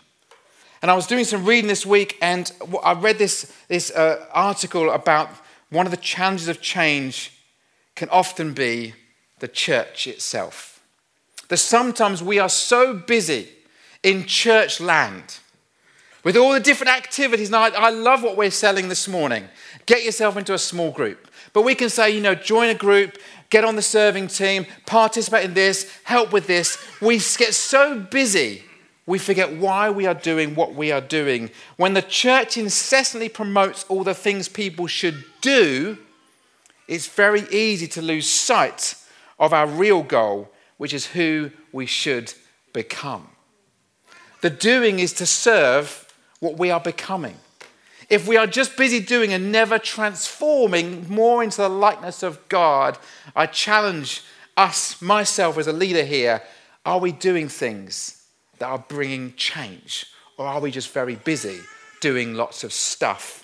And 0.81 0.91
I 0.91 0.95
was 0.95 1.07
doing 1.07 1.25
some 1.25 1.45
reading 1.45 1.69
this 1.69 1.87
week, 1.87 2.19
and 2.21 2.51
I 2.83 2.95
read 2.95 3.19
this, 3.19 3.53
this 3.69 3.91
uh, 3.93 4.27
article 4.33 4.91
about 4.91 5.31
one 5.71 5.87
of 5.87 5.93
the 5.93 5.97
challenges 5.97 6.49
of 6.49 6.61
change 6.61 7.33
can 7.95 8.09
often 8.09 8.53
be 8.53 8.95
the 9.39 9.49
church 9.49 10.07
itself. 10.07 10.72
That 11.53 11.59
sometimes 11.59 12.23
we 12.23 12.39
are 12.39 12.49
so 12.49 12.95
busy 12.95 13.47
in 14.03 14.25
church 14.25 14.81
land 14.81 15.37
with 16.25 16.35
all 16.35 16.55
the 16.55 16.61
different 16.61 16.97
activities. 16.97 17.51
Now, 17.51 17.65
I, 17.65 17.69
I 17.69 17.91
love 17.91 18.23
what 18.23 18.39
we're 18.39 18.51
selling 18.51 18.89
this 18.89 19.07
morning. 19.07 19.45
Get 19.85 20.03
yourself 20.03 20.39
into 20.39 20.55
a 20.55 20.59
small 20.59 20.93
group. 20.93 21.29
But 21.53 21.61
we 21.61 21.75
can 21.75 21.91
say, 21.91 22.09
you 22.09 22.23
know, 22.23 22.35
join 22.35 22.71
a 22.71 22.75
group, 22.75 23.19
get 23.51 23.67
on 23.67 23.77
the 23.77 23.83
serving 23.83 24.29
team, 24.29 24.65
participate 24.87 25.45
in 25.45 25.53
this, 25.53 25.95
help 26.05 26.33
with 26.33 26.47
this. 26.47 26.79
We 27.03 27.17
get 27.17 27.53
so 27.53 28.01
busy 28.01 28.65
we 29.05 29.19
forget 29.19 29.53
why 29.53 29.91
we 29.91 30.07
are 30.07 30.15
doing 30.15 30.55
what 30.55 30.75
we 30.75 30.91
are 30.91 31.03
doing. 31.03 31.51
When 31.77 31.93
the 31.93 32.01
church 32.01 32.57
incessantly 32.57 33.29
promotes 33.29 33.85
all 33.91 34.05
the 34.05 34.15
things 34.15 34.49
people 34.49 34.87
should 34.87 35.23
do, 35.43 35.99
it's 36.89 37.09
very 37.09 37.43
easy 37.51 37.89
to 37.89 38.01
lose 38.01 38.27
sight 38.27 38.95
of 39.39 39.53
our 39.53 39.67
real 39.67 40.03
goal, 40.03 40.52
which 40.77 40.93
is 40.95 41.07
who 41.07 41.51
we 41.73 41.87
should 41.87 42.33
become. 42.73 43.29
The 44.41 44.51
doing 44.51 44.99
is 44.99 45.13
to 45.15 45.27
serve 45.27 46.13
what 46.41 46.59
we 46.59 46.71
are 46.71 46.81
becoming. 46.81 47.37
If 48.11 48.27
we 48.27 48.37
are 48.37 48.47
just 48.47 48.77
busy 48.77 49.01
doing 49.01 49.33
and 49.33 49.53
never 49.53 49.79
transforming 49.79 51.09
more 51.09 51.43
into 51.43 51.59
the 51.59 51.69
likeness 51.69 52.23
of 52.23 52.49
God, 52.49 52.99
I 53.35 53.47
challenge 53.47 54.23
us, 54.57 55.01
myself 55.01 55.57
as 55.57 55.67
a 55.67 55.73
leader 55.73 56.05
here, 56.05 56.43
are 56.85 56.99
we 56.99 57.13
doing 57.13 57.49
things 57.49 58.23
that 58.59 58.67
are 58.67 58.85
bringing 58.87 59.35
change? 59.35 60.07
Or 60.37 60.47
are 60.47 60.61
we 60.61 60.71
just 60.71 60.91
very 60.91 61.15
busy 61.15 61.61
doing 62.01 62.35
lots 62.35 62.65
of 62.65 62.73
stuff? 62.73 63.42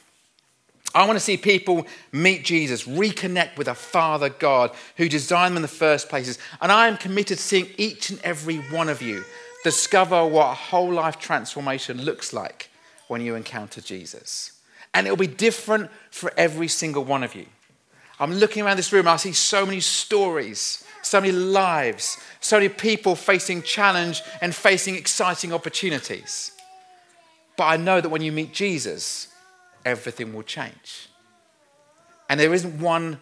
I 0.95 1.07
want 1.07 1.16
to 1.18 1.25
see 1.25 1.37
people 1.37 1.87
meet 2.12 2.45
Jesus, 2.45 2.85
reconnect 2.85 3.57
with 3.59 3.68
a 3.68 3.75
Father 3.75 4.30
God 4.30 4.75
who 4.97 5.09
designed 5.09 5.52
them 5.52 5.59
in 5.59 5.62
the 5.62 5.68
first 5.68 6.09
places. 6.09 6.38
And 6.61 6.73
I 6.73 6.88
am 6.88 6.97
committed 6.97 7.37
to 7.37 7.42
seeing 7.42 7.68
each 7.76 8.11
and 8.11 8.21
every 8.23 8.57
one 8.57 8.88
of 8.88 9.02
you 9.02 9.25
discover 9.64 10.25
what 10.26 10.47
a 10.47 10.54
whole 10.54 10.92
life 10.92 11.18
transformation 11.18 12.02
looks 12.02 12.33
like 12.33 12.71
when 13.09 13.21
you 13.21 13.35
encounter 13.35 13.80
Jesus. 13.80 14.52
And 14.95 15.07
it'll 15.07 15.16
be 15.16 15.26
different 15.26 15.90
for 16.11 16.33
every 16.37 16.68
single 16.68 17.04
one 17.04 17.23
of 17.23 17.35
you. 17.35 17.47
I'm 18.21 18.35
looking 18.35 18.64
around 18.64 18.78
this 18.78 18.92
room, 18.92 19.07
I 19.07 19.16
see 19.16 19.33
so 19.33 19.64
many 19.64 19.80
stories, 19.80 20.85
so 21.02 21.21
many 21.21 21.33
lives, 21.33 22.18
so 22.40 22.57
many 22.57 22.68
people 22.68 23.14
facing 23.14 23.62
challenge 23.62 24.23
and 24.40 24.54
facing 24.54 24.97
exciting 24.97 25.52
opportunities. 25.52 26.52
But 27.57 27.64
I 27.64 27.76
know 27.76 28.00
that 28.00 28.09
when 28.09 28.23
you 28.23 28.33
meet 28.33 28.52
Jesus, 28.52 29.28
everything 29.88 30.33
will 30.33 30.42
change. 30.42 31.09
And 32.28 32.38
there 32.38 32.54
isn't 32.54 32.80
one 32.80 33.18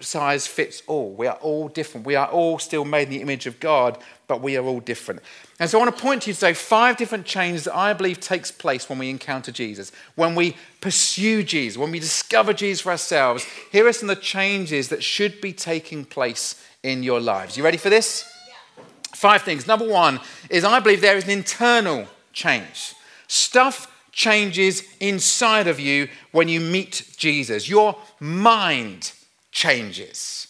size 0.00 0.46
fits 0.46 0.82
all. 0.86 1.12
We 1.12 1.26
are 1.26 1.36
all 1.36 1.68
different. 1.68 2.06
We 2.06 2.14
are 2.14 2.28
all 2.28 2.58
still 2.58 2.84
made 2.84 3.08
in 3.08 3.10
the 3.10 3.20
image 3.20 3.46
of 3.46 3.60
God, 3.60 3.98
but 4.26 4.40
we 4.40 4.56
are 4.56 4.64
all 4.64 4.80
different. 4.80 5.20
And 5.60 5.68
so 5.68 5.78
I 5.78 5.84
want 5.84 5.96
to 5.96 6.02
point 6.02 6.22
to 6.22 6.30
you 6.30 6.34
today 6.34 6.54
five 6.54 6.96
different 6.96 7.26
changes 7.26 7.64
that 7.64 7.76
I 7.76 7.92
believe 7.92 8.20
takes 8.20 8.50
place 8.50 8.88
when 8.88 8.98
we 8.98 9.10
encounter 9.10 9.52
Jesus, 9.52 9.92
when 10.14 10.34
we 10.34 10.56
pursue 10.80 11.42
Jesus, 11.42 11.76
when 11.78 11.90
we 11.90 11.98
discover 11.98 12.52
Jesus 12.52 12.82
for 12.82 12.90
ourselves. 12.90 13.44
Here 13.70 13.86
are 13.86 13.92
some 13.92 14.08
of 14.08 14.16
the 14.16 14.22
changes 14.22 14.88
that 14.88 15.02
should 15.02 15.40
be 15.40 15.52
taking 15.52 16.04
place 16.04 16.64
in 16.82 17.02
your 17.02 17.20
lives. 17.20 17.56
You 17.56 17.64
ready 17.64 17.78
for 17.78 17.90
this? 17.90 18.30
Yeah. 18.48 18.84
Five 19.14 19.42
things. 19.42 19.66
Number 19.66 19.88
one 19.88 20.20
is 20.48 20.64
I 20.64 20.80
believe 20.80 21.00
there 21.00 21.16
is 21.16 21.24
an 21.24 21.30
internal 21.30 22.06
change. 22.32 22.94
Stuff 23.26 23.92
changes 24.18 24.82
inside 24.98 25.68
of 25.68 25.78
you 25.78 26.08
when 26.32 26.48
you 26.48 26.58
meet 26.58 27.14
Jesus. 27.16 27.68
Your 27.68 27.96
mind 28.18 29.12
changes. 29.52 30.48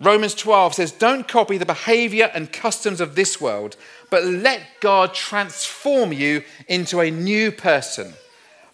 Romans 0.00 0.34
12 0.34 0.74
says, 0.74 0.90
Don't 0.90 1.28
copy 1.28 1.56
the 1.56 1.64
behavior 1.64 2.28
and 2.34 2.52
customs 2.52 3.00
of 3.00 3.14
this 3.14 3.40
world, 3.40 3.76
but 4.10 4.24
let 4.24 4.60
God 4.80 5.14
transform 5.14 6.12
you 6.12 6.42
into 6.66 6.98
a 6.98 7.12
new 7.12 7.52
person 7.52 8.12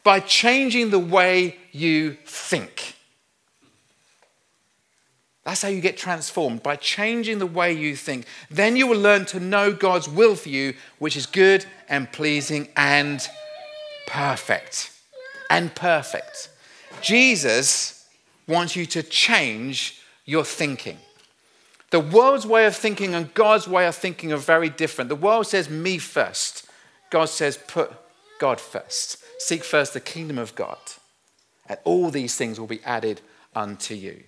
by 0.03 0.21
changing 0.21 0.89
the 0.89 0.99
way 0.99 1.59
you 1.71 2.17
think. 2.25 2.95
That's 5.45 5.61
how 5.61 5.69
you 5.69 5.83
get 5.83 5.99
transformed, 5.99 6.63
by 6.63 6.77
changing 6.77 7.39
the 7.39 7.47
way 7.47 7.75
you 7.75 7.97
think. 7.97 8.25
Then 8.51 8.77
you 8.77 8.87
will 8.87 9.01
learn 9.01 9.27
to 9.27 9.41
know 9.41 9.75
God's 9.75 10.09
will 10.09 10.37
for 10.37 10.49
you, 10.49 10.73
which 10.99 11.19
is 11.19 11.27
good 11.27 11.67
and 11.91 12.11
pleasing 12.11 12.69
and 12.75 13.29
perfect. 14.09 14.91
And 15.51 15.75
perfect. 15.75 16.51
Jesus 17.01 18.07
wants 18.47 18.75
you 18.75 18.87
to 18.87 19.03
change 19.03 20.01
your 20.25 20.45
thinking. 20.45 20.99
The 21.91 22.01
world's 22.01 22.47
way 22.47 22.67
of 22.67 22.77
thinking 22.77 23.15
and 23.15 23.33
God's 23.33 23.67
way 23.67 23.87
of 23.87 23.95
thinking 23.95 24.33
are 24.33 24.37
very 24.37 24.69
different. 24.69 25.09
The 25.09 25.17
world 25.17 25.47
says, 25.47 25.71
me 25.71 25.99
first. 25.99 26.67
God 27.11 27.27
says, 27.27 27.59
put 27.67 27.93
God 28.39 28.61
first. 28.61 29.23
Seek 29.39 29.65
first 29.65 29.95
the 29.95 30.01
kingdom 30.01 30.37
of 30.37 30.55
God, 30.55 30.79
and 31.69 31.79
all 31.85 32.11
these 32.11 32.35
things 32.35 32.59
will 32.59 32.67
be 32.67 32.83
added 32.85 33.21
unto 33.55 33.95
you. 33.95 34.25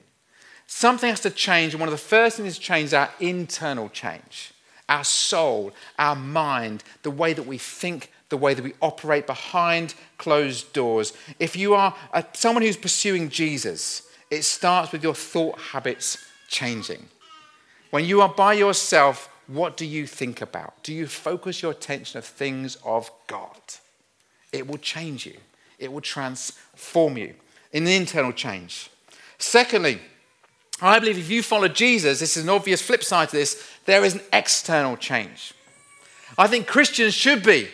Something 0.67 1.11
has 1.11 1.21
to 1.21 1.31
change, 1.31 1.75
and 1.75 1.81
one 1.81 1.89
of 1.89 1.93
the 1.93 1.99
first 1.99 2.37
things 2.37 2.55
to 2.55 2.61
change 2.61 2.87
is 2.87 2.95
our 2.95 3.11
internal 3.19 3.89
change, 3.89 4.53
our 4.89 5.05
soul, 5.05 5.73
our 5.99 6.15
mind, 6.15 6.85
the 7.03 7.11
way 7.11 7.33
that 7.33 7.47
we 7.47 7.59
think, 7.59 8.13
the 8.31 8.37
way 8.37 8.55
that 8.55 8.65
we 8.65 8.73
operate 8.81 9.27
behind 9.27 9.95
closed 10.17 10.73
doors. 10.73 11.13
If 11.39 11.57
you 11.57 11.75
are 11.75 11.95
a, 12.13 12.25
someone 12.33 12.63
who's 12.63 12.77
pursuing 12.77 13.29
Jesus, 13.29 14.09
it 14.31 14.43
starts 14.43 14.93
with 14.93 15.03
your 15.03 15.15
thought 15.15 15.59
habits 15.59 16.17
changing. 16.49 17.09
When 17.91 18.05
you 18.05 18.23
are 18.23 18.29
by 18.29 18.55
yourself, 18.55 19.29
what 19.47 19.77
do 19.77 19.85
you 19.85 20.07
think 20.07 20.41
about? 20.41 20.83
Do 20.85 20.95
you 20.95 21.07
focus 21.09 21.61
your 21.61 21.73
attention 21.73 22.19
of 22.19 22.25
things 22.25 22.77
of 22.85 23.11
God? 23.27 23.61
It 24.53 24.67
will 24.67 24.79
change 24.79 25.27
you, 25.27 25.37
it 25.79 25.93
will 25.93 26.01
transform 26.01 27.19
you 27.19 27.35
in 27.73 27.85
the 27.85 27.97
internal 27.97 28.33
change. 28.33 28.91
Secondly, 29.39 30.01
I 30.81 30.99
believe 30.99 31.19
if 31.19 31.31
you 31.31 31.43
follow 31.43 31.69
Jesus, 31.69 32.21
this 32.21 32.37
is 32.37 32.45
an 32.45 32.49
obvious 32.49 32.81
flip 32.81 33.03
side 33.05 33.29
to 33.31 33.37
this, 33.37 33.69
there 33.87 34.05
is 34.05 34.15
an 34.15 34.23
external 34.33 34.97
change. 34.97 35.53
I 36.39 36.47
think 36.47 36.67
Christians 36.67 37.15
should 37.15 37.43
be 37.43 37.69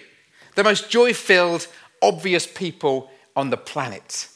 the 0.57 0.65
most 0.65 0.91
joy 0.91 1.15
filled, 1.15 1.69
obvious 2.03 2.47
people 2.47 3.11
on 3.37 3.51
the 3.51 3.57
planet. 3.57 4.29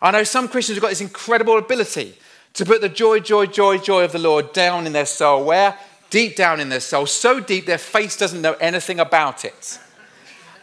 I 0.00 0.10
know 0.10 0.24
some 0.24 0.48
Christians 0.48 0.76
have 0.76 0.82
got 0.82 0.90
this 0.90 1.00
incredible 1.00 1.58
ability 1.58 2.16
to 2.54 2.64
put 2.64 2.80
the 2.80 2.88
joy, 2.88 3.20
joy, 3.20 3.46
joy, 3.46 3.78
joy 3.78 4.04
of 4.04 4.12
the 4.12 4.18
Lord 4.18 4.52
down 4.52 4.86
in 4.86 4.92
their 4.92 5.06
soul. 5.06 5.44
Where? 5.44 5.76
Deep 6.10 6.36
down 6.36 6.60
in 6.60 6.68
their 6.68 6.80
soul. 6.80 7.06
So 7.06 7.40
deep 7.40 7.66
their 7.66 7.78
face 7.78 8.16
doesn't 8.16 8.42
know 8.42 8.54
anything 8.54 9.00
about 9.00 9.44
it. 9.44 9.78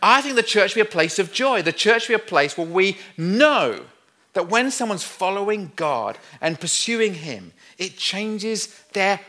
I 0.01 0.21
think 0.21 0.35
the 0.35 0.43
church 0.43 0.75
be 0.75 0.81
a 0.81 0.85
place 0.85 1.19
of 1.19 1.33
joy. 1.33 1.61
The 1.61 1.73
church 1.73 2.07
be 2.07 2.13
a 2.13 2.19
place 2.19 2.57
where 2.57 2.67
we 2.67 2.97
know 3.17 3.81
that 4.33 4.47
when 4.47 4.71
someone's 4.71 5.03
following 5.03 5.71
God 5.75 6.17
and 6.39 6.59
pursuing 6.59 7.15
Him, 7.15 7.51
it 7.77 7.97
changes 7.97 8.67
their 8.93 9.19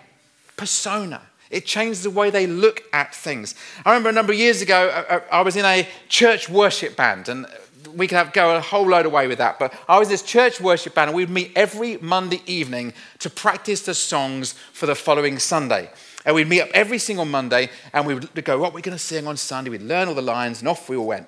persona. 0.56 1.22
It 1.50 1.66
changes 1.66 2.04
the 2.04 2.11
way 2.11 2.30
they 2.30 2.47
look 2.47 2.85
at 2.92 3.14
things. 3.14 3.54
I 3.85 3.90
remember 3.90 4.09
a 4.09 4.12
number 4.12 4.33
of 4.33 4.38
years 4.38 4.62
ago, 4.62 4.88
uh, 4.88 5.14
uh, 5.14 5.21
I 5.33 5.42
was 5.42 5.57
in 5.57 5.64
a 5.64 5.87
church 6.09 6.49
worship 6.49 6.97
band, 6.97 7.28
and 7.28 7.47
we 7.95 8.07
could 8.07 8.16
have, 8.16 8.33
go 8.33 8.57
a 8.57 8.61
whole 8.61 8.87
load 8.87 9.04
away 9.04 9.26
with 9.26 9.38
that. 9.38 9.59
But 9.59 9.75
I 9.88 9.99
was 9.99 10.09
this 10.09 10.23
church 10.23 10.61
worship 10.61 10.95
band, 10.95 11.09
and 11.09 11.16
we'd 11.16 11.28
meet 11.28 11.52
every 11.57 11.97
Monday 11.99 12.40
evening 12.47 12.92
to 13.19 13.28
practice 13.28 13.83
the 13.83 13.95
songs 13.95 14.52
for 14.73 14.87
the 14.87 14.95
following 14.95 15.38
Sunday. 15.40 15.90
And 16.25 16.35
we'd 16.37 16.49
meet 16.49 16.61
up 16.61 16.69
every 16.73 16.99
single 16.99 17.25
Monday, 17.25 17.71
and 17.92 18.07
we 18.07 18.14
would 18.14 18.45
go, 18.45 18.59
What 18.59 18.73
we're 18.73 18.76
we 18.76 18.83
going 18.83 18.97
to 18.97 19.02
sing 19.02 19.26
on 19.26 19.37
Sunday? 19.37 19.71
We'd 19.71 19.83
learn 19.83 20.07
all 20.07 20.14
the 20.14 20.23
lines, 20.23 20.61
and 20.61 20.69
off 20.69 20.88
we 20.88 20.97
all 20.97 21.07
went. 21.07 21.26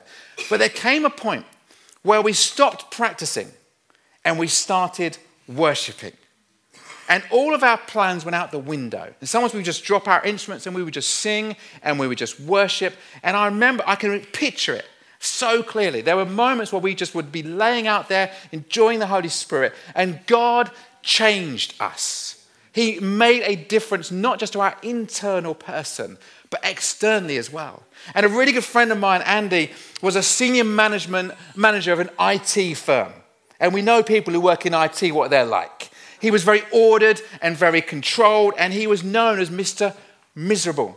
But 0.49 0.59
there 0.59 0.69
came 0.69 1.05
a 1.05 1.11
point 1.11 1.47
where 2.03 2.23
we 2.23 2.33
stopped 2.33 2.91
practicing 2.91 3.49
and 4.25 4.39
we 4.39 4.47
started 4.47 5.19
worshiping. 5.49 6.13
And 7.09 7.25
all 7.31 7.55
of 7.55 7.63
our 7.63 7.79
plans 7.79 8.25
went 8.25 8.35
out 8.35 8.53
the 8.53 8.59
window. 8.59 9.13
And 9.21 9.29
sometimes 9.29 9.53
we 9.53 9.59
would 9.59 9.67
just 9.67 9.85
drop 9.85 10.09
our 10.09 10.23
instruments 10.25 10.67
and 10.67 10.75
we 10.75 10.83
would 10.83 10.95
just 10.95 11.11
sing 11.17 11.57
and 11.83 11.99
we 11.99 12.07
would 12.07 12.19
just 12.19 12.39
worship. 12.41 12.95
And 13.23 13.37
I 13.37 13.47
remember, 13.47 13.83
I 13.87 13.97
can 13.97 14.21
picture 14.21 14.75
it 14.75 14.87
so 15.19 15.63
clearly. 15.63 16.01
There 16.01 16.17
were 16.17 16.25
moments 16.25 16.73
where 16.73 16.81
we 16.81 16.95
just 16.95 17.15
would 17.15 17.31
be 17.33 17.43
laying 17.43 17.87
out 17.87 18.09
there, 18.09 18.33
enjoying 18.51 18.99
the 18.99 19.07
Holy 19.07 19.29
Spirit, 19.29 19.73
and 19.95 20.21
God 20.27 20.71
changed 21.03 21.75
us. 21.81 22.47
He 22.73 22.99
made 23.01 23.43
a 23.43 23.57
difference 23.57 24.11
not 24.11 24.39
just 24.39 24.55
to 24.55 24.61
our 24.61 24.77
internal 24.83 25.55
person, 25.55 26.17
but 26.51 26.61
externally 26.65 27.37
as 27.37 27.53
well. 27.53 27.83
And 28.15 28.25
a 28.25 28.29
really 28.29 28.53
good 28.53 28.65
friend 28.65 28.91
of 28.91 28.99
mine, 28.99 29.23
Andy, 29.23 29.71
was 30.01 30.17
a 30.17 30.23
senior 30.23 30.65
management 30.65 31.33
manager 31.55 31.93
of 31.93 32.01
an 32.01 32.11
IT 32.19 32.77
firm. 32.77 33.13
And 33.61 33.75
we 33.75 33.83
know 33.83 34.03
people 34.03 34.33
who 34.33 34.41
work 34.41 34.67
in 34.67 34.75
IT 34.75 35.13
what 35.13 35.31
they're 35.31 35.45
like. 35.45 35.82
He 36.23 36.31
was 36.31 36.45
very 36.45 36.63
ordered 36.71 37.21
and 37.43 37.57
very 37.57 37.83
controlled, 37.83 38.55
and 38.57 38.73
he 38.73 38.87
was 38.87 39.03
known 39.03 39.41
as 39.41 39.51
Mr. 39.51 39.95
Miserable. 40.37 40.97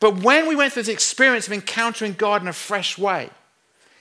But 0.00 0.22
when 0.22 0.46
we 0.46 0.54
went 0.54 0.74
through 0.74 0.82
this 0.82 0.94
experience 0.94 1.46
of 1.46 1.54
encountering 1.54 2.12
God 2.12 2.42
in 2.42 2.48
a 2.48 2.52
fresh 2.52 2.98
way, 2.98 3.30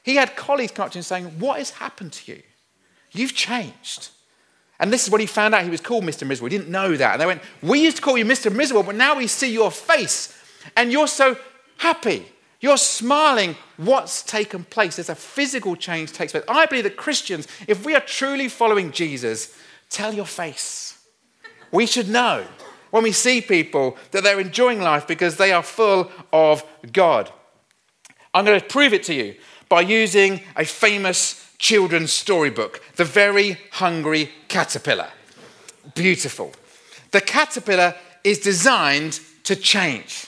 he 0.03 0.17
had 0.17 0.35
colleagues 0.35 0.73
come 0.73 0.87
up 0.87 0.91
to 0.91 0.97
him 0.97 1.03
saying, 1.03 1.25
What 1.39 1.59
has 1.59 1.69
happened 1.69 2.11
to 2.11 2.33
you? 2.33 2.43
You've 3.13 3.33
changed. 3.33 4.09
And 4.81 4.91
this 4.91 5.05
is 5.05 5.09
when 5.09 5.21
he 5.21 5.27
found 5.27 5.55
out 5.55 5.63
he 5.63 5.69
was 5.69 5.79
called 5.79 6.03
Mr. 6.03 6.27
Miserable. 6.27 6.51
He 6.51 6.57
didn't 6.57 6.71
know 6.71 6.97
that. 6.97 7.13
And 7.13 7.21
they 7.21 7.25
went, 7.25 7.41
We 7.61 7.81
used 7.81 7.97
to 7.97 8.01
call 8.01 8.17
you 8.17 8.25
Mr. 8.25 8.53
Miserable, 8.53 8.83
but 8.83 8.95
now 8.95 9.15
we 9.15 9.27
see 9.27 9.53
your 9.53 9.71
face 9.71 10.37
and 10.75 10.91
you're 10.91 11.07
so 11.07 11.37
happy. 11.77 12.25
You're 12.61 12.77
smiling. 12.77 13.55
What's 13.77 14.21
taken 14.21 14.63
place? 14.63 14.95
There's 14.95 15.09
a 15.09 15.15
physical 15.15 15.75
change 15.75 16.13
takes 16.13 16.31
place. 16.31 16.43
I 16.47 16.67
believe 16.67 16.85
that 16.85 16.95
Christians, 16.95 17.47
if 17.67 17.83
we 17.83 17.95
are 17.95 18.01
truly 18.01 18.47
following 18.47 18.91
Jesus, 18.91 19.57
tell 19.89 20.13
your 20.13 20.27
face. 20.27 21.03
We 21.71 21.87
should 21.87 22.07
know 22.07 22.45
when 22.91 23.03
we 23.03 23.11
see 23.11 23.41
people 23.41 23.97
that 24.11 24.23
they're 24.23 24.39
enjoying 24.39 24.79
life 24.79 25.07
because 25.07 25.37
they 25.37 25.51
are 25.51 25.63
full 25.63 26.11
of 26.31 26.63
God. 26.93 27.31
I'm 28.33 28.45
going 28.45 28.59
to 28.59 28.65
prove 28.65 28.93
it 28.93 29.03
to 29.03 29.13
you 29.13 29.35
by 29.67 29.81
using 29.81 30.41
a 30.55 30.65
famous 30.65 31.53
children's 31.57 32.13
storybook, 32.13 32.81
The 32.95 33.05
Very 33.05 33.57
Hungry 33.71 34.29
Caterpillar. 34.47 35.09
Beautiful. 35.95 36.53
The 37.11 37.21
caterpillar 37.21 37.95
is 38.23 38.39
designed 38.39 39.19
to 39.43 39.55
change. 39.55 40.27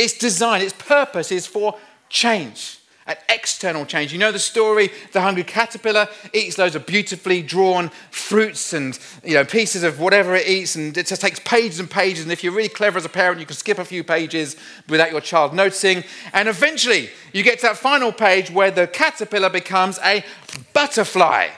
It's 0.00 0.16
designed, 0.16 0.62
its 0.62 0.72
purpose 0.72 1.30
is 1.30 1.46
for 1.46 1.76
change 2.08 2.80
an 3.10 3.16
external 3.28 3.84
change. 3.84 4.12
You 4.12 4.18
know 4.18 4.30
the 4.30 4.38
story, 4.38 4.90
the 5.12 5.20
hungry 5.20 5.42
caterpillar 5.42 6.06
eats 6.32 6.58
loads 6.58 6.76
of 6.76 6.86
beautifully 6.86 7.42
drawn 7.42 7.90
fruits 8.10 8.72
and 8.72 8.96
you 9.24 9.34
know 9.34 9.44
pieces 9.44 9.82
of 9.82 9.98
whatever 9.98 10.36
it 10.36 10.46
eats, 10.46 10.76
and 10.76 10.96
it 10.96 11.06
just 11.06 11.20
takes 11.20 11.40
pages 11.40 11.80
and 11.80 11.90
pages. 11.90 12.22
And 12.22 12.32
if 12.32 12.44
you're 12.44 12.52
really 12.52 12.68
clever 12.68 12.98
as 12.98 13.04
a 13.04 13.08
parent, 13.08 13.40
you 13.40 13.46
can 13.46 13.56
skip 13.56 13.78
a 13.78 13.84
few 13.84 14.04
pages 14.04 14.56
without 14.88 15.10
your 15.10 15.20
child 15.20 15.54
noticing. 15.54 16.04
And 16.32 16.48
eventually, 16.48 17.10
you 17.32 17.42
get 17.42 17.58
to 17.58 17.66
that 17.66 17.76
final 17.76 18.12
page 18.12 18.50
where 18.50 18.70
the 18.70 18.86
caterpillar 18.86 19.50
becomes 19.50 19.98
a 20.04 20.24
butterfly. 20.72 21.48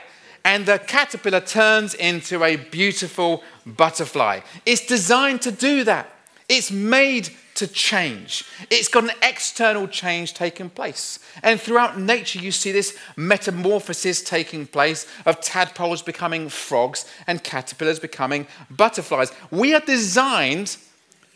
And 0.45 0.65
the 0.65 0.79
caterpillar 0.79 1.39
turns 1.39 1.93
into 1.93 2.43
a 2.43 2.57
beautiful 2.57 3.43
butterfly. 3.65 4.41
It's 4.65 4.85
designed 4.85 5.41
to 5.43 5.51
do 5.51 5.83
that. 5.85 6.09
It's 6.49 6.69
made 6.69 7.29
to 7.55 7.67
change. 7.67 8.45
It's 8.69 8.87
got 8.87 9.03
an 9.03 9.11
external 9.21 9.87
change 9.87 10.33
taking 10.33 10.69
place. 10.69 11.19
And 11.43 11.59
throughout 11.59 11.99
nature, 11.99 12.39
you 12.39 12.51
see 12.51 12.71
this 12.71 12.97
metamorphosis 13.15 14.23
taking 14.23 14.65
place 14.65 15.07
of 15.25 15.39
tadpoles 15.39 16.01
becoming 16.01 16.49
frogs 16.49 17.05
and 17.27 17.43
caterpillars 17.43 17.99
becoming 17.99 18.47
butterflies. 18.71 19.31
We 19.51 19.73
are 19.73 19.81
designed 19.81 20.77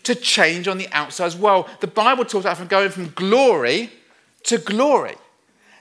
to 0.04 0.16
change 0.16 0.68
on 0.68 0.78
the 0.78 0.88
outside 0.92 1.26
as 1.26 1.36
well. 1.36 1.70
The 1.82 1.88
Bible 1.88 2.26
talks 2.26 2.46
about 2.46 2.58
from 2.58 2.68
going 2.68 2.90
from 2.90 3.10
glory 3.10 3.92
to 4.44 4.58
glory. 4.58 5.16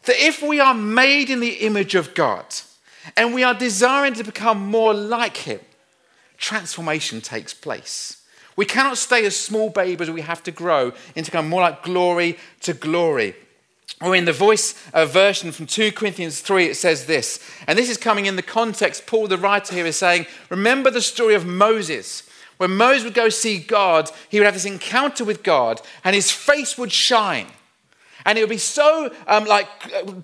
That 0.03 0.17
if 0.19 0.43
we 0.43 0.61
are 0.61 0.75
made 0.75 1.31
in 1.31 1.41
the 1.41 1.55
image 1.67 1.95
of 1.95 2.15
God 2.15 2.45
and 3.17 3.33
we 3.33 3.43
are 3.43 3.55
desiring 3.55 4.15
to 4.15 4.25
become 4.25 4.61
more 4.61 4.93
like 4.93 5.37
Him, 5.39 5.61
transformation 6.37 7.21
takes 7.21 7.55
place. 7.55 8.23
We 8.57 8.65
cannot 8.65 8.97
stay 8.97 9.25
as 9.27 9.37
small 9.37 9.71
babies, 9.71 10.11
we 10.11 10.23
have 10.23 10.43
to 10.45 10.51
grow 10.51 10.93
into 11.15 11.43
more 11.43 11.61
like 11.61 11.83
glory 11.83 12.39
to 12.63 12.73
glory. 12.73 13.37
Or 14.01 14.15
in 14.15 14.27
the 14.27 14.33
voice 14.33 14.75
uh, 14.93 15.07
version 15.07 15.53
from 15.53 15.67
2 15.67 15.93
Corinthians 15.93 16.41
3, 16.41 16.67
it 16.67 16.77
says 16.77 17.07
this, 17.07 17.41
and 17.67 17.79
this 17.79 17.89
is 17.89 17.97
coming 17.97 18.27
in 18.27 18.37
the 18.37 18.43
context, 18.43 19.07
Paul 19.07 19.27
the 19.27 19.39
writer 19.39 19.75
here 19.75 19.87
is 19.87 19.97
saying, 19.97 20.27
Remember 20.51 20.91
the 20.91 21.01
story 21.01 21.35
of 21.35 21.47
Moses. 21.47 22.29
When 22.59 22.77
Moses 22.77 23.05
would 23.05 23.15
go 23.15 23.29
see 23.29 23.59
God, 23.59 24.11
he 24.31 24.39
would 24.39 24.47
have 24.47 24.55
this 24.55 24.65
encounter 24.65 25.25
with 25.25 25.43
God, 25.43 25.81
and 26.05 26.15
his 26.15 26.31
face 26.31 26.77
would 26.79 26.93
shine. 26.93 27.47
And 28.25 28.37
it 28.37 28.43
would 28.43 28.51
be 28.51 28.59
so 28.59 29.15
um, 29.27 29.45
like 29.45 29.69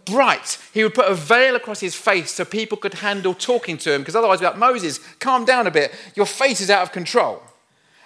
bright. 0.07 0.59
He 0.75 0.83
would 0.83 0.95
put 0.95 1.11
a 1.11 1.15
veil 1.15 1.55
across 1.55 1.81
his 1.81 1.95
face 1.95 2.33
so 2.33 2.45
people 2.45 2.77
could 2.77 2.95
handle 2.95 3.33
talking 3.33 3.79
to 3.79 3.93
him, 3.93 4.01
because 4.01 4.17
otherwise, 4.17 4.43
like 4.43 4.57
Moses, 4.57 4.99
calm 5.19 5.45
down 5.45 5.67
a 5.67 5.71
bit. 5.71 5.95
Your 6.15 6.27
face 6.27 6.61
is 6.61 6.69
out 6.69 6.83
of 6.83 6.93
control. 6.93 7.43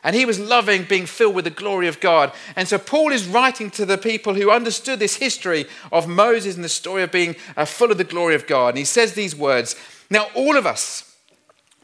And 0.04 0.14
he 0.14 0.24
was 0.24 0.38
loving 0.38 0.84
being 0.84 1.06
filled 1.06 1.34
with 1.34 1.44
the 1.44 1.50
glory 1.50 1.88
of 1.88 2.00
God. 2.00 2.32
And 2.54 2.68
so 2.68 2.78
Paul 2.78 3.12
is 3.12 3.26
writing 3.26 3.70
to 3.72 3.84
the 3.84 3.98
people 3.98 4.34
who 4.34 4.50
understood 4.50 4.98
this 4.98 5.16
history 5.16 5.66
of 5.90 6.06
Moses 6.06 6.54
and 6.54 6.64
the 6.64 6.68
story 6.68 7.02
of 7.02 7.10
being 7.10 7.36
uh, 7.56 7.64
full 7.64 7.90
of 7.90 7.98
the 7.98 8.04
glory 8.04 8.34
of 8.34 8.46
God. 8.46 8.70
And 8.70 8.78
he 8.78 8.84
says 8.84 9.14
these 9.14 9.34
words 9.34 9.74
Now, 10.10 10.28
all 10.34 10.56
of 10.56 10.66
us, 10.66 11.16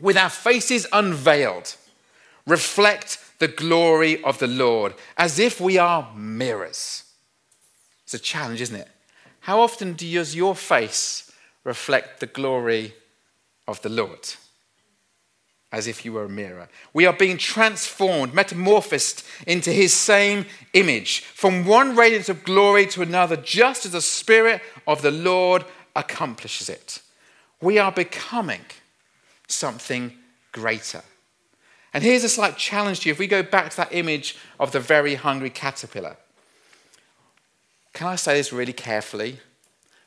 with 0.00 0.16
our 0.16 0.31
faces 0.31 0.87
unveiled, 0.92 1.76
reflect 2.47 3.19
the 3.38 3.49
glory 3.49 4.23
of 4.23 4.38
the 4.38 4.47
Lord 4.47 4.95
as 5.16 5.38
if 5.38 5.61
we 5.61 5.78
are 5.78 6.12
mirrors. 6.14 7.02
It's 8.04 8.14
a 8.14 8.19
challenge, 8.19 8.61
isn't 8.61 8.76
it? 8.76 8.88
How 9.40 9.61
often 9.61 9.95
does 9.95 10.37
your 10.37 10.54
face 10.54 11.33
reflect 11.64 12.21
the 12.21 12.26
glory 12.26 12.95
of 13.66 13.83
the 13.83 13.88
Lord? 13.88 14.28
As 15.73 15.87
if 15.87 16.05
you 16.05 16.12
were 16.12 16.25
a 16.25 16.29
mirror. 16.29 16.69
We 16.93 17.07
are 17.07 17.14
being 17.14 17.38
transformed, 17.38 18.35
metamorphosed 18.35 19.25
into 19.47 19.73
his 19.73 19.95
same 19.95 20.45
image, 20.75 21.21
from 21.21 21.64
one 21.64 21.97
radiance 21.97 22.29
of 22.29 22.45
glory 22.45 22.87
to 22.88 23.00
another, 23.00 23.37
just 23.37 23.87
as 23.87 23.93
the 23.93 24.02
Spirit 24.02 24.61
of 24.87 25.00
the 25.00 25.11
Lord 25.11 25.64
accomplishes 25.97 26.69
it. 26.69 27.00
We 27.61 27.79
are 27.79 27.91
becoming 27.91 28.61
something 29.49 30.12
greater. 30.52 31.02
And 31.95 32.05
here's 32.05 32.25
a 32.25 32.29
slight 32.29 32.57
challenge 32.59 33.00
to 33.00 33.09
you. 33.09 33.12
If 33.12 33.19
we 33.19 33.26
go 33.26 33.43
back 33.43 33.71
to 33.71 33.76
that 33.79 33.95
image 33.95 34.37
of 34.61 34.73
the 34.73 34.81
very 34.81 35.14
hungry 35.14 35.50
caterpillar, 35.50 36.17
can 37.95 38.07
I 38.07 38.17
say 38.17 38.35
this 38.35 38.52
really 38.52 38.73
carefully 38.73 39.38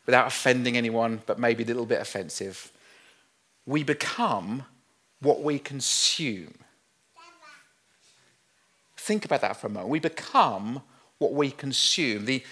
without 0.05 0.27
offending 0.27 0.77
anyone, 0.77 1.21
but 1.25 1.39
maybe 1.39 1.63
a 1.63 1.67
little 1.67 1.85
bit 1.85 2.01
offensive? 2.01 2.71
We 3.65 3.83
become 3.83 4.65
what 5.21 5.41
we 5.41 5.59
consume. 5.59 6.53
Think 8.97 9.25
about 9.25 9.41
that 9.41 9.57
for 9.57 9.67
a 9.67 9.69
moment. 9.69 9.89
We 9.89 9.99
become 9.99 10.81
what 11.19 11.33
we 11.33 11.51
consume. 11.51 12.25
The 12.25 12.43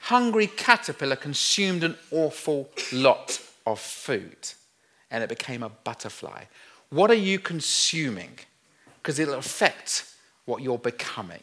hungry 0.00 0.46
caterpillar 0.46 1.16
consumed 1.16 1.84
an 1.84 1.96
awful 2.10 2.68
lot 2.92 3.40
of 3.66 3.80
food 3.80 4.36
and 5.10 5.22
it 5.22 5.28
became 5.28 5.62
a 5.62 5.68
butterfly. 5.68 6.44
What 6.90 7.10
are 7.10 7.14
you 7.14 7.38
consuming? 7.38 8.38
Because 8.96 9.18
it'll 9.18 9.34
affect 9.34 10.04
what 10.44 10.62
you're 10.62 10.78
becoming. 10.78 11.42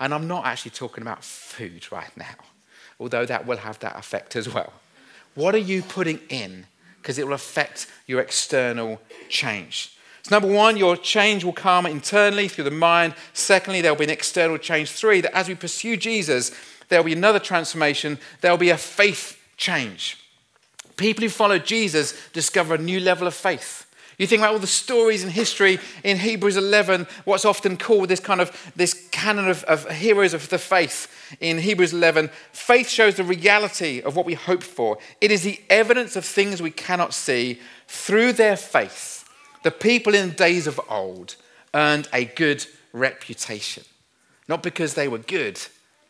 And 0.00 0.12
I'm 0.12 0.26
not 0.26 0.46
actually 0.46 0.72
talking 0.72 1.02
about 1.02 1.22
food 1.22 1.90
right 1.92 2.16
now, 2.16 2.34
although 2.98 3.26
that 3.26 3.46
will 3.46 3.58
have 3.58 3.78
that 3.80 3.96
effect 3.96 4.36
as 4.36 4.52
well. 4.52 4.72
What 5.34 5.54
are 5.54 5.58
you 5.58 5.82
putting 5.82 6.20
in? 6.28 6.66
Because 7.00 7.18
it 7.18 7.26
will 7.26 7.34
affect 7.34 7.86
your 8.06 8.20
external 8.20 9.00
change. 9.28 9.96
So, 10.22 10.36
number 10.36 10.54
one, 10.54 10.76
your 10.76 10.96
change 10.96 11.44
will 11.44 11.52
come 11.52 11.84
internally 11.84 12.48
through 12.48 12.64
the 12.64 12.70
mind. 12.70 13.14
Secondly, 13.32 13.80
there'll 13.80 13.96
be 13.96 14.04
an 14.04 14.10
external 14.10 14.56
change. 14.56 14.90
Three, 14.90 15.20
that 15.20 15.36
as 15.36 15.48
we 15.48 15.54
pursue 15.54 15.96
Jesus, 15.96 16.52
there'll 16.88 17.04
be 17.04 17.12
another 17.12 17.40
transformation. 17.40 18.18
There'll 18.40 18.56
be 18.56 18.70
a 18.70 18.76
faith 18.76 19.40
change. 19.56 20.18
People 20.96 21.22
who 21.22 21.28
follow 21.28 21.58
Jesus 21.58 22.14
discover 22.32 22.74
a 22.74 22.78
new 22.78 23.00
level 23.00 23.26
of 23.26 23.34
faith. 23.34 23.86
You 24.18 24.26
think 24.26 24.40
about 24.40 24.52
all 24.52 24.60
the 24.60 24.66
stories 24.66 25.24
in 25.24 25.30
history 25.30 25.80
in 26.04 26.18
Hebrews 26.18 26.56
11, 26.56 27.08
what's 27.24 27.44
often 27.44 27.76
called 27.76 28.08
this 28.08 28.20
kind 28.20 28.40
of 28.40 28.72
this 28.76 29.08
canon 29.10 29.48
of, 29.48 29.64
of 29.64 29.90
heroes 29.90 30.34
of 30.34 30.48
the 30.48 30.58
faith 30.58 31.08
in 31.40 31.58
Hebrews 31.58 31.92
11. 31.92 32.30
Faith 32.52 32.88
shows 32.88 33.16
the 33.16 33.24
reality 33.24 34.00
of 34.00 34.14
what 34.14 34.26
we 34.26 34.34
hope 34.34 34.62
for. 34.62 34.98
It 35.20 35.32
is 35.32 35.42
the 35.42 35.60
evidence 35.70 36.14
of 36.14 36.24
things 36.24 36.62
we 36.62 36.70
cannot 36.70 37.14
see. 37.14 37.60
Through 37.88 38.34
their 38.34 38.56
faith, 38.56 39.21
the 39.62 39.70
people 39.70 40.14
in 40.14 40.30
the 40.30 40.34
days 40.34 40.66
of 40.66 40.80
old 40.88 41.36
earned 41.74 42.08
a 42.12 42.24
good 42.24 42.66
reputation. 42.92 43.84
Not 44.48 44.62
because 44.62 44.94
they 44.94 45.08
were 45.08 45.18
good, 45.18 45.60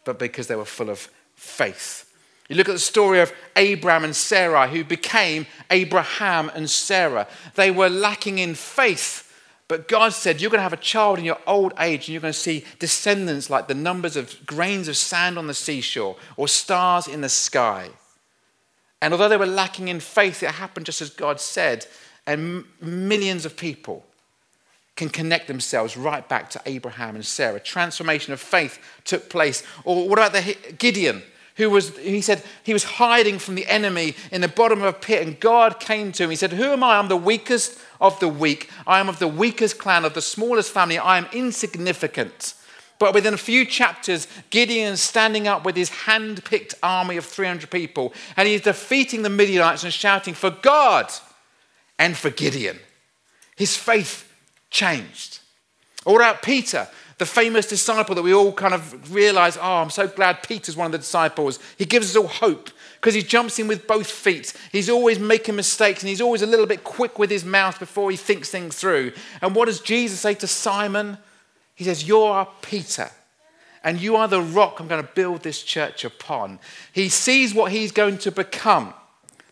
but 0.04 0.18
because 0.18 0.46
they 0.46 0.56
were 0.56 0.64
full 0.64 0.90
of 0.90 1.08
faith. 1.34 2.08
You 2.48 2.56
look 2.56 2.68
at 2.68 2.72
the 2.72 2.78
story 2.78 3.20
of 3.20 3.32
Abram 3.56 4.04
and 4.04 4.16
Sarai, 4.16 4.68
who 4.68 4.84
became 4.84 5.46
Abraham 5.70 6.50
and 6.54 6.68
Sarah. 6.68 7.28
They 7.54 7.70
were 7.70 7.88
lacking 7.88 8.38
in 8.38 8.54
faith, 8.54 9.28
but 9.68 9.88
God 9.88 10.12
said, 10.12 10.40
You're 10.40 10.50
going 10.50 10.58
to 10.58 10.64
have 10.64 10.72
a 10.72 10.76
child 10.76 11.18
in 11.18 11.24
your 11.24 11.38
old 11.46 11.72
age, 11.78 12.00
and 12.00 12.08
you're 12.08 12.20
going 12.20 12.32
to 12.32 12.38
see 12.38 12.64
descendants 12.78 13.48
like 13.48 13.68
the 13.68 13.74
numbers 13.74 14.16
of 14.16 14.44
grains 14.44 14.88
of 14.88 14.96
sand 14.96 15.38
on 15.38 15.46
the 15.46 15.54
seashore 15.54 16.16
or 16.36 16.48
stars 16.48 17.08
in 17.08 17.20
the 17.20 17.28
sky. 17.28 17.90
And 19.00 19.14
although 19.14 19.28
they 19.28 19.36
were 19.36 19.46
lacking 19.46 19.88
in 19.88 20.00
faith, 20.00 20.42
it 20.42 20.50
happened 20.50 20.86
just 20.86 21.00
as 21.00 21.10
God 21.10 21.40
said 21.40 21.86
and 22.26 22.64
millions 22.80 23.44
of 23.44 23.56
people 23.56 24.04
can 24.96 25.08
connect 25.08 25.48
themselves 25.48 25.96
right 25.96 26.28
back 26.28 26.50
to 26.50 26.60
Abraham 26.66 27.14
and 27.14 27.24
Sarah. 27.24 27.58
Transformation 27.58 28.32
of 28.32 28.40
faith 28.40 28.78
took 29.04 29.30
place. 29.30 29.62
Or 29.84 30.08
what 30.08 30.18
about 30.18 30.32
the 30.32 30.56
Gideon? 30.78 31.22
Who 31.56 31.68
was, 31.70 31.96
he 31.98 32.20
said, 32.20 32.42
he 32.62 32.72
was 32.72 32.84
hiding 32.84 33.38
from 33.38 33.56
the 33.56 33.66
enemy 33.66 34.14
in 34.30 34.40
the 34.40 34.48
bottom 34.48 34.80
of 34.80 34.86
a 34.86 34.92
pit, 34.92 35.26
and 35.26 35.38
God 35.38 35.80
came 35.80 36.12
to 36.12 36.24
him. 36.24 36.30
He 36.30 36.36
said, 36.36 36.52
Who 36.52 36.64
am 36.64 36.82
I? 36.82 36.98
I'm 36.98 37.08
the 37.08 37.16
weakest 37.16 37.78
of 38.00 38.18
the 38.20 38.28
weak. 38.28 38.70
I 38.86 39.00
am 39.00 39.08
of 39.08 39.18
the 39.18 39.28
weakest 39.28 39.78
clan, 39.78 40.04
of 40.04 40.14
the 40.14 40.22
smallest 40.22 40.72
family. 40.72 40.98
I 40.98 41.18
am 41.18 41.26
insignificant. 41.32 42.54
But 42.98 43.14
within 43.14 43.34
a 43.34 43.38
few 43.38 43.66
chapters, 43.66 44.28
Gideon 44.50 44.94
is 44.94 45.02
standing 45.02 45.46
up 45.48 45.64
with 45.64 45.76
his 45.76 45.90
hand 45.90 46.44
picked 46.44 46.74
army 46.82 47.16
of 47.16 47.26
300 47.26 47.70
people, 47.70 48.14
and 48.36 48.48
he's 48.48 48.62
defeating 48.62 49.22
the 49.22 49.28
Midianites 49.28 49.84
and 49.84 49.92
shouting, 49.92 50.34
For 50.34 50.50
God 50.50 51.12
and 52.02 52.16
for 52.16 52.30
Gideon. 52.30 52.80
His 53.54 53.76
faith 53.76 54.28
changed. 54.70 55.38
Or 56.04 56.16
about 56.16 56.42
Peter, 56.42 56.88
the 57.18 57.26
famous 57.26 57.68
disciple 57.68 58.16
that 58.16 58.22
we 58.22 58.34
all 58.34 58.52
kind 58.52 58.74
of 58.74 59.14
realize, 59.14 59.56
oh, 59.56 59.76
I'm 59.76 59.90
so 59.90 60.08
glad 60.08 60.42
Peter's 60.42 60.76
one 60.76 60.86
of 60.86 60.92
the 60.92 60.98
disciples. 60.98 61.60
He 61.78 61.84
gives 61.84 62.10
us 62.10 62.16
all 62.16 62.26
hope 62.26 62.70
because 62.96 63.14
he 63.14 63.22
jumps 63.22 63.60
in 63.60 63.68
with 63.68 63.86
both 63.86 64.10
feet. 64.10 64.52
He's 64.72 64.90
always 64.90 65.20
making 65.20 65.54
mistakes 65.54 66.02
and 66.02 66.08
he's 66.08 66.20
always 66.20 66.42
a 66.42 66.46
little 66.46 66.66
bit 66.66 66.82
quick 66.82 67.20
with 67.20 67.30
his 67.30 67.44
mouth 67.44 67.78
before 67.78 68.10
he 68.10 68.16
thinks 68.16 68.50
things 68.50 68.74
through. 68.74 69.12
And 69.40 69.54
what 69.54 69.66
does 69.66 69.80
Jesus 69.80 70.18
say 70.18 70.34
to 70.34 70.48
Simon? 70.48 71.18
He 71.76 71.84
says, 71.84 72.08
You 72.08 72.22
are 72.22 72.48
Peter, 72.62 73.10
and 73.84 74.00
you 74.00 74.16
are 74.16 74.26
the 74.26 74.42
rock 74.42 74.80
I'm 74.80 74.88
going 74.88 75.06
to 75.06 75.12
build 75.14 75.44
this 75.44 75.62
church 75.62 76.04
upon. 76.04 76.58
He 76.92 77.08
sees 77.08 77.54
what 77.54 77.70
he's 77.70 77.92
going 77.92 78.18
to 78.18 78.32
become. 78.32 78.92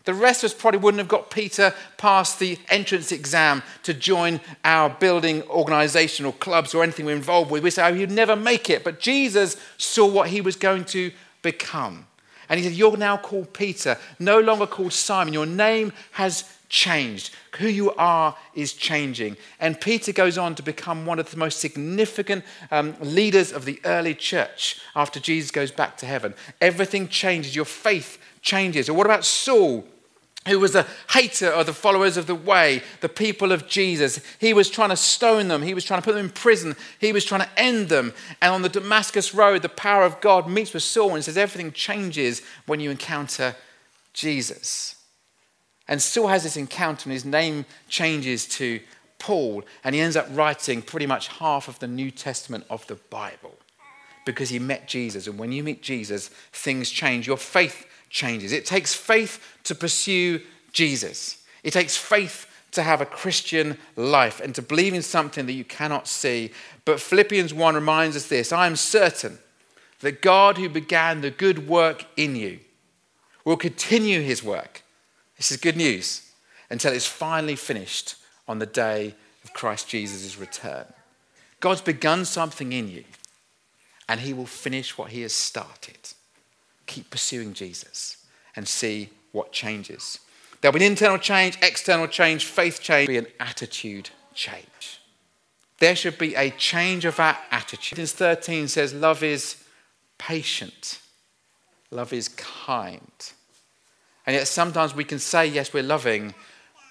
The 0.05 0.13
rest 0.13 0.43
of 0.43 0.51
us 0.51 0.53
probably 0.59 0.79
wouldn't 0.79 0.99
have 0.99 1.07
got 1.07 1.29
Peter 1.29 1.73
past 1.97 2.39
the 2.39 2.57
entrance 2.69 3.11
exam 3.11 3.61
to 3.83 3.93
join 3.93 4.41
our 4.65 4.89
building 4.89 5.43
organization 5.43 6.25
or 6.25 6.33
clubs 6.33 6.73
or 6.73 6.83
anything 6.83 7.05
we're 7.05 7.15
involved 7.15 7.51
with. 7.51 7.63
We 7.63 7.69
say, 7.69 7.87
oh, 7.87 7.93
he'd 7.93 8.09
never 8.09 8.35
make 8.35 8.69
it. 8.69 8.83
But 8.83 8.99
Jesus 8.99 9.57
saw 9.77 10.07
what 10.07 10.29
he 10.29 10.41
was 10.41 10.55
going 10.55 10.85
to 10.85 11.11
become. 11.41 12.07
And 12.49 12.59
he 12.59 12.65
said, 12.65 12.73
You're 12.73 12.97
now 12.97 13.15
called 13.15 13.53
Peter, 13.53 13.97
no 14.19 14.41
longer 14.41 14.67
called 14.67 14.91
Simon. 14.91 15.33
Your 15.33 15.45
name 15.45 15.93
has 16.11 16.43
changed. 16.71 17.35
Who 17.59 17.67
you 17.67 17.91
are 17.95 18.35
is 18.55 18.73
changing. 18.73 19.35
And 19.59 19.79
Peter 19.79 20.13
goes 20.13 20.37
on 20.37 20.55
to 20.55 20.63
become 20.63 21.05
one 21.05 21.19
of 21.19 21.29
the 21.29 21.37
most 21.37 21.59
significant 21.59 22.45
um, 22.71 22.95
leaders 23.01 23.51
of 23.51 23.65
the 23.65 23.79
early 23.83 24.15
church 24.15 24.79
after 24.95 25.19
Jesus 25.19 25.51
goes 25.51 25.69
back 25.69 25.97
to 25.97 26.05
heaven. 26.05 26.33
Everything 26.61 27.09
changes. 27.09 27.55
Your 27.55 27.65
faith 27.65 28.17
changes. 28.41 28.89
Or 28.89 28.93
what 28.93 29.05
about 29.05 29.25
Saul? 29.25 29.85
who 30.47 30.59
was 30.59 30.73
a 30.73 30.87
hater 31.11 31.49
of 31.49 31.67
the 31.67 31.73
followers 31.73 32.17
of 32.17 32.25
the 32.25 32.33
way, 32.33 32.81
the 33.01 33.07
people 33.07 33.51
of 33.51 33.67
Jesus. 33.67 34.19
He 34.39 34.55
was 34.55 34.71
trying 34.71 34.89
to 34.89 34.95
stone 34.95 35.49
them, 35.49 35.61
he 35.61 35.75
was 35.75 35.85
trying 35.85 36.01
to 36.01 36.03
put 36.03 36.15
them 36.15 36.25
in 36.25 36.31
prison, 36.31 36.75
he 36.97 37.13
was 37.13 37.23
trying 37.23 37.41
to 37.41 37.59
end 37.59 37.89
them. 37.89 38.11
And 38.41 38.51
on 38.51 38.63
the 38.63 38.69
Damascus 38.69 39.35
Road, 39.35 39.61
the 39.61 39.69
power 39.69 40.03
of 40.03 40.19
God 40.19 40.49
meets 40.49 40.73
with 40.73 40.81
Saul 40.81 41.13
and 41.13 41.23
says 41.23 41.37
everything 41.37 41.71
changes 41.71 42.41
when 42.65 42.79
you 42.79 42.89
encounter 42.89 43.55
Jesus. 44.13 44.95
And 45.91 46.01
Saul 46.01 46.27
has 46.27 46.43
this 46.43 46.55
encounter, 46.55 47.09
and 47.09 47.11
his 47.11 47.25
name 47.25 47.65
changes 47.89 48.47
to 48.47 48.79
Paul, 49.19 49.65
and 49.83 49.93
he 49.93 49.99
ends 49.99 50.15
up 50.15 50.25
writing 50.31 50.81
pretty 50.81 51.05
much 51.05 51.27
half 51.27 51.67
of 51.67 51.79
the 51.79 51.87
New 51.87 52.11
Testament 52.11 52.63
of 52.69 52.87
the 52.87 52.95
Bible 52.95 53.57
because 54.25 54.47
he 54.47 54.57
met 54.57 54.87
Jesus. 54.87 55.27
And 55.27 55.37
when 55.37 55.51
you 55.51 55.65
meet 55.65 55.81
Jesus, 55.81 56.29
things 56.53 56.89
change. 56.89 57.27
Your 57.27 57.35
faith 57.35 57.85
changes. 58.09 58.53
It 58.53 58.65
takes 58.65 58.95
faith 58.95 59.57
to 59.65 59.75
pursue 59.75 60.39
Jesus, 60.71 61.43
it 61.61 61.73
takes 61.73 61.97
faith 61.97 62.47
to 62.71 62.83
have 62.83 63.01
a 63.01 63.05
Christian 63.05 63.77
life 63.97 64.39
and 64.39 64.55
to 64.55 64.61
believe 64.61 64.93
in 64.93 65.01
something 65.01 65.45
that 65.45 65.51
you 65.51 65.65
cannot 65.65 66.07
see. 66.07 66.53
But 66.85 67.01
Philippians 67.01 67.53
1 67.53 67.75
reminds 67.75 68.15
us 68.15 68.27
this 68.27 68.53
I 68.53 68.65
am 68.65 68.77
certain 68.77 69.39
that 69.99 70.21
God, 70.21 70.57
who 70.57 70.69
began 70.69 71.19
the 71.19 71.31
good 71.31 71.67
work 71.67 72.05
in 72.15 72.37
you, 72.37 72.61
will 73.43 73.57
continue 73.57 74.21
his 74.21 74.41
work. 74.41 74.83
This 75.41 75.49
is 75.49 75.57
good 75.57 75.75
news 75.75 76.21
until 76.69 76.93
it's 76.93 77.07
finally 77.07 77.55
finished 77.55 78.13
on 78.47 78.59
the 78.59 78.67
day 78.67 79.15
of 79.43 79.53
Christ 79.53 79.87
Jesus' 79.87 80.37
return. 80.37 80.85
God's 81.59 81.81
begun 81.81 82.25
something 82.25 82.71
in 82.71 82.87
you, 82.87 83.05
and 84.07 84.19
he 84.19 84.33
will 84.33 84.45
finish 84.45 84.99
what 84.99 85.09
he 85.09 85.23
has 85.23 85.33
started. 85.33 85.97
Keep 86.85 87.09
pursuing 87.09 87.55
Jesus 87.55 88.23
and 88.55 88.67
see 88.67 89.09
what 89.31 89.51
changes. 89.51 90.19
There'll 90.61 90.77
be 90.77 90.85
an 90.85 90.91
internal 90.91 91.17
change, 91.17 91.57
external 91.63 92.05
change, 92.05 92.45
faith 92.45 92.79
change, 92.79 93.07
be 93.07 93.17
an 93.17 93.25
attitude 93.39 94.11
change. 94.35 95.01
There 95.79 95.95
should 95.95 96.19
be 96.19 96.35
a 96.35 96.51
change 96.51 97.03
of 97.03 97.19
our 97.19 97.35
attitude. 97.49 97.95
Corinthians 97.95 98.13
13 98.13 98.67
says, 98.67 98.93
Love 98.93 99.23
is 99.23 99.55
patient, 100.19 100.99
love 101.89 102.13
is 102.13 102.27
kind. 102.27 103.33
And 104.25 104.35
yet 104.35 104.47
sometimes 104.47 104.93
we 104.95 105.03
can 105.03 105.19
say, 105.19 105.47
yes, 105.47 105.73
we're 105.73 105.83
loving, 105.83 106.33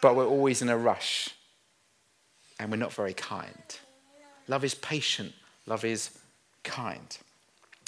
but 0.03 0.16
we're 0.16 0.27
always 0.27 0.62
in 0.62 0.69
a 0.69 0.77
rush 0.77 1.31
and 2.59 2.71
we're 2.71 2.77
not 2.77 2.93
very 2.93 3.14
kind. 3.14 3.79
Love 4.49 4.64
is 4.64 4.75
patient, 4.75 5.33
love 5.66 5.85
is 5.85 6.11
kind. 6.64 7.19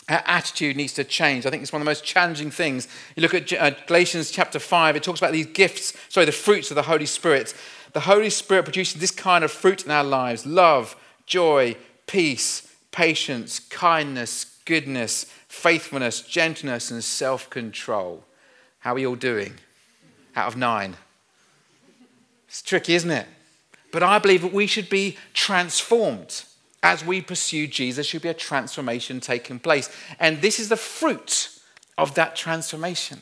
Our 0.08 0.22
attitude 0.26 0.76
needs 0.76 0.94
to 0.94 1.04
change. 1.04 1.46
I 1.46 1.50
think 1.50 1.62
it's 1.62 1.72
one 1.72 1.80
of 1.80 1.84
the 1.84 1.90
most 1.90 2.04
challenging 2.04 2.50
things. 2.50 2.88
You 3.14 3.22
look 3.22 3.34
at 3.34 3.52
uh, 3.52 3.70
Galatians 3.86 4.30
chapter 4.30 4.58
5, 4.58 4.96
it 4.96 5.02
talks 5.02 5.20
about 5.20 5.32
these 5.32 5.46
gifts, 5.46 5.92
sorry, 6.08 6.26
the 6.26 6.32
fruits 6.32 6.70
of 6.70 6.74
the 6.74 6.82
Holy 6.82 7.06
Spirit. 7.06 7.54
The 7.92 8.00
Holy 8.00 8.30
Spirit 8.30 8.64
produces 8.64 9.00
this 9.00 9.10
kind 9.10 9.44
of 9.44 9.52
fruit 9.52 9.84
in 9.84 9.90
our 9.90 10.04
lives 10.04 10.46
love, 10.46 10.96
joy, 11.26 11.76
peace, 12.06 12.74
patience, 12.90 13.58
kindness, 13.58 14.56
goodness, 14.64 15.24
faithfulness, 15.48 16.22
gentleness, 16.22 16.90
and 16.90 17.04
self 17.04 17.48
control. 17.50 18.24
How 18.82 18.94
are 18.94 18.98
you 18.98 19.10
all 19.10 19.16
doing? 19.16 19.54
Out 20.34 20.48
of 20.48 20.56
nine. 20.56 20.96
It's 22.48 22.62
tricky, 22.62 22.94
isn't 22.94 23.10
it? 23.10 23.26
But 23.92 24.02
I 24.02 24.18
believe 24.18 24.42
that 24.42 24.52
we 24.52 24.66
should 24.66 24.90
be 24.90 25.16
transformed 25.34 26.42
as 26.82 27.04
we 27.04 27.20
pursue 27.20 27.68
Jesus, 27.68 28.06
should 28.06 28.22
be 28.22 28.28
a 28.28 28.34
transformation 28.34 29.20
taking 29.20 29.60
place. 29.60 29.88
And 30.18 30.42
this 30.42 30.58
is 30.58 30.68
the 30.68 30.76
fruit 30.76 31.48
of 31.96 32.14
that 32.14 32.34
transformation. 32.34 33.20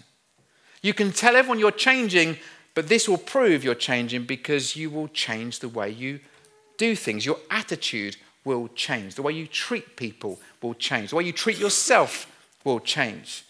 You 0.80 0.94
can 0.94 1.12
tell 1.12 1.36
everyone 1.36 1.58
you're 1.58 1.70
changing, 1.70 2.38
but 2.74 2.88
this 2.88 3.06
will 3.06 3.18
prove 3.18 3.62
you're 3.62 3.74
changing 3.74 4.24
because 4.24 4.76
you 4.76 4.88
will 4.88 5.08
change 5.08 5.58
the 5.58 5.68
way 5.68 5.90
you 5.90 6.20
do 6.78 6.96
things. 6.96 7.26
Your 7.26 7.38
attitude 7.50 8.16
will 8.46 8.68
change. 8.68 9.14
The 9.14 9.22
way 9.22 9.34
you 9.34 9.46
treat 9.46 9.96
people 9.96 10.40
will 10.62 10.72
change. 10.72 11.10
The 11.10 11.16
way 11.16 11.24
you 11.24 11.32
treat 11.32 11.58
yourself 11.58 12.26
will 12.64 12.80
change. 12.80 13.44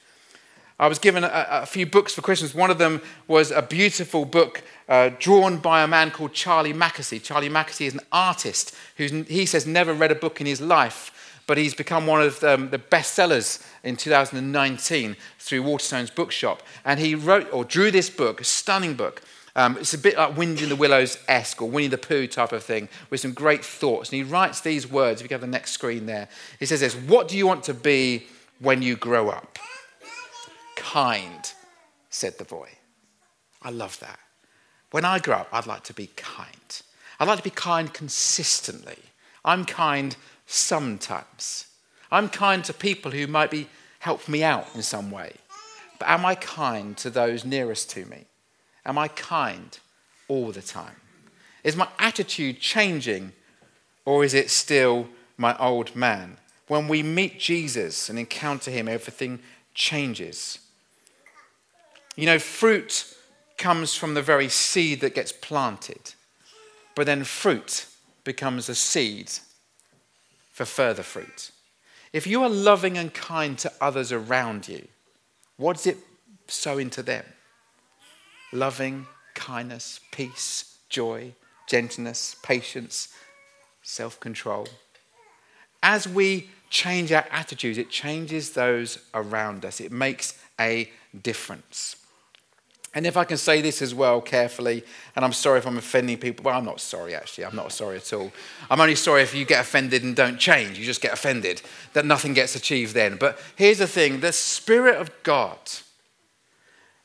I 0.80 0.86
was 0.86 0.98
given 0.98 1.24
a, 1.24 1.46
a 1.50 1.66
few 1.66 1.84
books 1.84 2.14
for 2.14 2.22
Christmas. 2.22 2.54
One 2.54 2.70
of 2.70 2.78
them 2.78 3.02
was 3.28 3.50
a 3.50 3.60
beautiful 3.60 4.24
book 4.24 4.62
uh, 4.88 5.10
drawn 5.18 5.58
by 5.58 5.82
a 5.82 5.86
man 5.86 6.10
called 6.10 6.32
Charlie 6.32 6.72
Mackesy. 6.72 7.22
Charlie 7.22 7.50
Mackesy 7.50 7.84
is 7.84 7.92
an 7.92 8.00
artist 8.10 8.74
who 8.96 9.24
he 9.28 9.44
says 9.44 9.66
never 9.66 9.92
read 9.92 10.10
a 10.10 10.14
book 10.14 10.40
in 10.40 10.46
his 10.46 10.58
life, 10.58 11.42
but 11.46 11.58
he's 11.58 11.74
become 11.74 12.06
one 12.06 12.22
of 12.22 12.42
um, 12.42 12.70
the 12.70 12.78
best 12.78 13.12
sellers 13.12 13.62
in 13.84 13.94
2019 13.94 15.16
through 15.38 15.62
Waterstones 15.62 16.14
Bookshop. 16.14 16.62
And 16.82 16.98
he 16.98 17.14
wrote 17.14 17.52
or 17.52 17.62
drew 17.62 17.90
this 17.90 18.08
book, 18.08 18.40
a 18.40 18.44
stunning 18.44 18.94
book. 18.94 19.20
Um, 19.54 19.76
it's 19.76 19.92
a 19.92 19.98
bit 19.98 20.16
like 20.16 20.34
Wind 20.34 20.62
in 20.62 20.70
the 20.70 20.76
Willows 20.76 21.18
esque 21.28 21.60
or 21.60 21.68
Winnie 21.68 21.88
the 21.88 21.98
Pooh 21.98 22.26
type 22.26 22.52
of 22.52 22.64
thing 22.64 22.88
with 23.10 23.20
some 23.20 23.34
great 23.34 23.66
thoughts. 23.66 24.08
And 24.08 24.16
he 24.16 24.22
writes 24.22 24.62
these 24.62 24.90
words. 24.90 25.20
If 25.20 25.28
you 25.30 25.34
have 25.34 25.42
the 25.42 25.46
next 25.46 25.72
screen 25.72 26.06
there, 26.06 26.28
he 26.58 26.64
says 26.64 26.80
this 26.80 26.94
What 26.94 27.28
do 27.28 27.36
you 27.36 27.46
want 27.46 27.64
to 27.64 27.74
be 27.74 28.28
when 28.60 28.80
you 28.80 28.96
grow 28.96 29.28
up? 29.28 29.58
Kind, 30.80 31.52
said 32.08 32.38
the 32.38 32.44
boy. 32.44 32.70
I 33.62 33.70
love 33.70 34.00
that. 34.00 34.18
When 34.90 35.04
I 35.04 35.18
grow 35.18 35.36
up, 35.36 35.48
I'd 35.52 35.66
like 35.66 35.84
to 35.84 35.94
be 35.94 36.08
kind. 36.16 36.82
I'd 37.20 37.28
like 37.28 37.38
to 37.38 37.44
be 37.44 37.50
kind 37.50 37.92
consistently. 37.92 38.98
I'm 39.44 39.64
kind 39.64 40.16
sometimes. 40.46 41.66
I'm 42.10 42.28
kind 42.28 42.64
to 42.64 42.72
people 42.72 43.12
who 43.12 43.26
might 43.26 43.50
be 43.50 43.68
help 44.00 44.28
me 44.28 44.42
out 44.42 44.66
in 44.74 44.82
some 44.82 45.10
way. 45.10 45.34
But 45.98 46.08
am 46.08 46.24
I 46.24 46.34
kind 46.34 46.96
to 46.96 47.10
those 47.10 47.44
nearest 47.44 47.90
to 47.90 48.06
me? 48.06 48.24
Am 48.86 48.96
I 48.96 49.08
kind 49.08 49.78
all 50.28 50.50
the 50.50 50.62
time? 50.62 50.96
Is 51.62 51.76
my 51.76 51.88
attitude 51.98 52.58
changing 52.58 53.32
or 54.06 54.24
is 54.24 54.32
it 54.32 54.50
still 54.50 55.08
my 55.36 55.56
old 55.58 55.94
man? 55.94 56.38
When 56.66 56.88
we 56.88 57.02
meet 57.02 57.38
Jesus 57.38 58.08
and 58.08 58.18
encounter 58.18 58.70
him, 58.70 58.88
everything 58.88 59.40
changes. 59.74 60.58
You 62.20 62.26
know, 62.26 62.38
fruit 62.38 63.06
comes 63.56 63.94
from 63.94 64.12
the 64.12 64.20
very 64.20 64.50
seed 64.50 65.00
that 65.00 65.14
gets 65.14 65.32
planted, 65.32 66.12
but 66.94 67.06
then 67.06 67.24
fruit 67.24 67.86
becomes 68.24 68.68
a 68.68 68.74
seed 68.74 69.30
for 70.52 70.66
further 70.66 71.02
fruit. 71.02 71.50
If 72.12 72.26
you 72.26 72.42
are 72.42 72.50
loving 72.50 72.98
and 72.98 73.14
kind 73.14 73.56
to 73.60 73.72
others 73.80 74.12
around 74.12 74.68
you, 74.68 74.86
what 75.56 75.78
does 75.78 75.86
it 75.86 75.96
sow 76.46 76.76
into 76.76 77.02
them? 77.02 77.24
Loving, 78.52 79.06
kindness, 79.32 80.00
peace, 80.12 80.76
joy, 80.90 81.32
gentleness, 81.70 82.36
patience, 82.42 83.14
self 83.80 84.20
control. 84.20 84.68
As 85.82 86.06
we 86.06 86.50
change 86.68 87.12
our 87.12 87.24
attitudes, 87.30 87.78
it 87.78 87.88
changes 87.88 88.50
those 88.50 88.98
around 89.14 89.64
us. 89.64 89.80
It 89.80 89.90
makes 89.90 90.38
a 90.60 90.90
difference. 91.22 91.96
And 92.92 93.06
if 93.06 93.16
I 93.16 93.24
can 93.24 93.36
say 93.36 93.60
this 93.60 93.82
as 93.82 93.94
well 93.94 94.20
carefully, 94.20 94.82
and 95.14 95.24
I'm 95.24 95.32
sorry 95.32 95.58
if 95.58 95.66
I'm 95.66 95.78
offending 95.78 96.18
people, 96.18 96.44
well, 96.44 96.58
I'm 96.58 96.64
not 96.64 96.80
sorry 96.80 97.14
actually, 97.14 97.44
I'm 97.44 97.54
not 97.54 97.72
sorry 97.72 97.96
at 97.96 98.12
all. 98.12 98.32
I'm 98.68 98.80
only 98.80 98.96
sorry 98.96 99.22
if 99.22 99.32
you 99.32 99.44
get 99.44 99.60
offended 99.60 100.02
and 100.02 100.16
don't 100.16 100.38
change, 100.38 100.76
you 100.76 100.84
just 100.84 101.00
get 101.00 101.12
offended, 101.12 101.62
that 101.92 102.04
nothing 102.04 102.34
gets 102.34 102.56
achieved 102.56 102.94
then. 102.94 103.16
But 103.16 103.38
here's 103.54 103.78
the 103.78 103.86
thing 103.86 104.20
the 104.20 104.32
Spirit 104.32 104.96
of 104.96 105.10
God, 105.22 105.58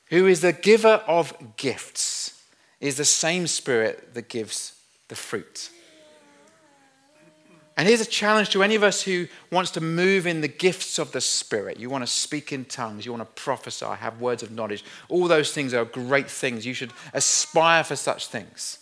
who 0.08 0.26
is 0.26 0.42
the 0.42 0.54
giver 0.54 1.04
of 1.08 1.56
gifts, 1.56 2.44
is 2.80 2.98
the 2.98 3.06
same 3.06 3.46
Spirit 3.46 4.16
that 4.16 4.28
gives 4.28 4.74
the 5.08 5.16
fruit. 5.16 5.70
And 7.78 7.88
here's 7.88 8.02
a 8.02 8.06
challenge 8.06 8.52
to 8.52 8.64
any 8.64 8.76
of 8.76 8.84
us 8.84 9.02
who 9.02 9.28
wants 9.52 9.72
to 9.72 9.82
move 9.82 10.26
in 10.26 10.40
the 10.40 10.48
gifts 10.48 10.98
of 10.98 11.12
the 11.12 11.20
Spirit. 11.20 11.78
You 11.78 11.90
want 11.90 12.04
to 12.04 12.12
speak 12.12 12.54
in 12.54 12.66
tongues, 12.66 13.06
you 13.06 13.12
want 13.12 13.24
to 13.24 13.42
prophesy, 13.42 13.86
have 13.86 14.22
words 14.22 14.44
of 14.44 14.52
knowledge. 14.52 14.86
All 15.10 15.28
those 15.28 15.52
things 15.52 15.74
are 15.74 15.84
great 15.84 16.30
things. 16.30 16.66
You 16.66 16.74
should 16.74 16.94
aspire 17.14 17.84
for 17.84 17.98
such 17.98 18.28
things. 18.28 18.80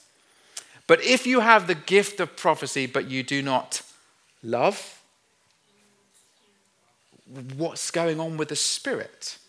But 0.86 1.04
if 1.04 1.26
you 1.26 1.40
have 1.40 1.66
the 1.66 1.76
gift 1.76 2.20
of 2.20 2.36
prophecy, 2.36 2.86
but 2.86 3.10
you 3.10 3.24
do 3.24 3.42
not 3.42 3.82
love, 4.44 5.02
what's 7.56 7.90
going 7.90 8.20
on 8.20 8.38
with 8.38 8.50
the 8.50 8.56
Spirit? 8.56 9.40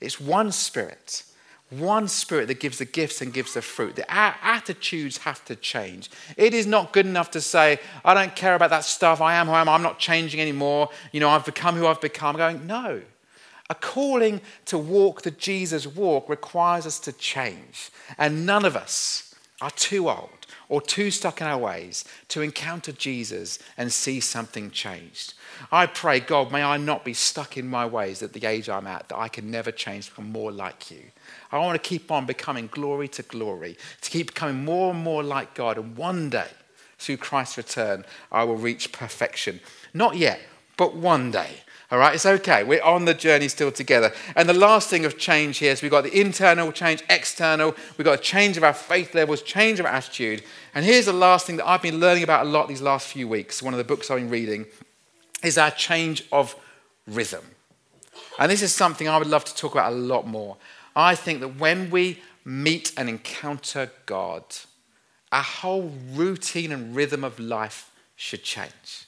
It's 0.00 0.20
one 0.20 0.52
Spirit 0.52 1.24
one 1.72 2.06
spirit 2.08 2.48
that 2.48 2.60
gives 2.60 2.78
the 2.78 2.84
gifts 2.84 3.20
and 3.22 3.32
gives 3.32 3.54
the 3.54 3.62
fruit. 3.62 3.98
Our 4.08 4.34
attitudes 4.42 5.18
have 5.18 5.44
to 5.46 5.56
change. 5.56 6.10
It 6.36 6.54
is 6.54 6.66
not 6.66 6.92
good 6.92 7.06
enough 7.06 7.30
to 7.32 7.40
say, 7.40 7.78
I 8.04 8.14
don't 8.14 8.36
care 8.36 8.54
about 8.54 8.70
that 8.70 8.84
stuff. 8.84 9.20
I 9.20 9.34
am 9.34 9.46
who 9.46 9.52
I 9.52 9.60
am. 9.60 9.68
I'm 9.68 9.82
not 9.82 9.98
changing 9.98 10.40
anymore. 10.40 10.90
You 11.12 11.20
know, 11.20 11.30
I've 11.30 11.44
become 11.44 11.76
who 11.76 11.86
I've 11.86 12.00
become. 12.00 12.36
Going, 12.36 12.66
no. 12.66 13.02
A 13.70 13.74
calling 13.74 14.40
to 14.66 14.76
walk 14.76 15.22
the 15.22 15.30
Jesus 15.30 15.86
walk 15.86 16.28
requires 16.28 16.86
us 16.86 16.98
to 17.00 17.12
change. 17.12 17.90
And 18.18 18.44
none 18.44 18.64
of 18.64 18.76
us 18.76 19.34
are 19.60 19.70
too 19.70 20.10
old 20.10 20.46
or 20.68 20.80
too 20.82 21.10
stuck 21.10 21.40
in 21.40 21.46
our 21.46 21.58
ways 21.58 22.04
to 22.28 22.42
encounter 22.42 22.92
Jesus 22.92 23.58
and 23.76 23.92
see 23.92 24.20
something 24.20 24.70
changed. 24.70 25.34
I 25.70 25.86
pray, 25.86 26.20
God, 26.20 26.50
may 26.50 26.62
I 26.62 26.76
not 26.76 27.04
be 27.04 27.14
stuck 27.14 27.56
in 27.56 27.68
my 27.68 27.86
ways 27.86 28.22
at 28.22 28.32
the 28.32 28.46
age 28.46 28.68
I'm 28.68 28.86
at, 28.86 29.08
that 29.08 29.18
I 29.18 29.28
can 29.28 29.50
never 29.50 29.70
change 29.70 30.06
to 30.06 30.10
become 30.12 30.32
more 30.32 30.50
like 30.50 30.90
you. 30.90 31.02
I 31.50 31.58
want 31.58 31.82
to 31.82 31.88
keep 31.88 32.10
on 32.10 32.26
becoming 32.26 32.68
glory 32.72 33.08
to 33.08 33.22
glory, 33.22 33.76
to 34.00 34.10
keep 34.10 34.28
becoming 34.28 34.64
more 34.64 34.92
and 34.92 35.02
more 35.02 35.22
like 35.22 35.54
God. 35.54 35.78
And 35.78 35.96
one 35.96 36.30
day, 36.30 36.48
through 36.98 37.18
Christ's 37.18 37.58
return, 37.58 38.04
I 38.30 38.44
will 38.44 38.56
reach 38.56 38.92
perfection. 38.92 39.60
Not 39.92 40.16
yet, 40.16 40.40
but 40.76 40.96
one 40.96 41.30
day. 41.30 41.50
All 41.90 41.98
right, 41.98 42.14
it's 42.14 42.24
okay. 42.24 42.64
We're 42.64 42.82
on 42.82 43.04
the 43.04 43.12
journey 43.12 43.48
still 43.48 43.70
together. 43.70 44.12
And 44.34 44.48
the 44.48 44.54
last 44.54 44.88
thing 44.88 45.04
of 45.04 45.18
change 45.18 45.58
here 45.58 45.72
is 45.72 45.82
we've 45.82 45.90
got 45.90 46.04
the 46.04 46.20
internal 46.20 46.72
change, 46.72 47.02
external. 47.10 47.74
We've 47.98 48.06
got 48.06 48.18
a 48.18 48.22
change 48.22 48.56
of 48.56 48.64
our 48.64 48.72
faith 48.72 49.14
levels, 49.14 49.42
change 49.42 49.78
of 49.78 49.84
our 49.84 49.92
attitude. 49.92 50.42
And 50.74 50.86
here's 50.86 51.04
the 51.04 51.12
last 51.12 51.46
thing 51.46 51.56
that 51.56 51.68
I've 51.68 51.82
been 51.82 52.00
learning 52.00 52.22
about 52.22 52.46
a 52.46 52.48
lot 52.48 52.66
these 52.68 52.80
last 52.80 53.08
few 53.08 53.28
weeks. 53.28 53.62
One 53.62 53.74
of 53.74 53.78
the 53.78 53.84
books 53.84 54.10
I've 54.10 54.20
been 54.20 54.30
reading 54.30 54.64
is 55.42 55.58
our 55.58 55.70
change 55.70 56.24
of 56.32 56.56
rhythm. 57.06 57.44
And 58.38 58.50
this 58.50 58.62
is 58.62 58.74
something 58.74 59.08
I 59.08 59.18
would 59.18 59.26
love 59.26 59.44
to 59.44 59.54
talk 59.54 59.72
about 59.72 59.92
a 59.92 59.96
lot 59.96 60.26
more. 60.26 60.56
I 60.94 61.14
think 61.14 61.40
that 61.40 61.58
when 61.58 61.90
we 61.90 62.20
meet 62.44 62.92
and 62.96 63.08
encounter 63.08 63.90
God, 64.06 64.44
our 65.30 65.42
whole 65.42 65.92
routine 66.12 66.72
and 66.72 66.94
rhythm 66.94 67.24
of 67.24 67.38
life 67.38 67.90
should 68.16 68.42
change. 68.42 69.06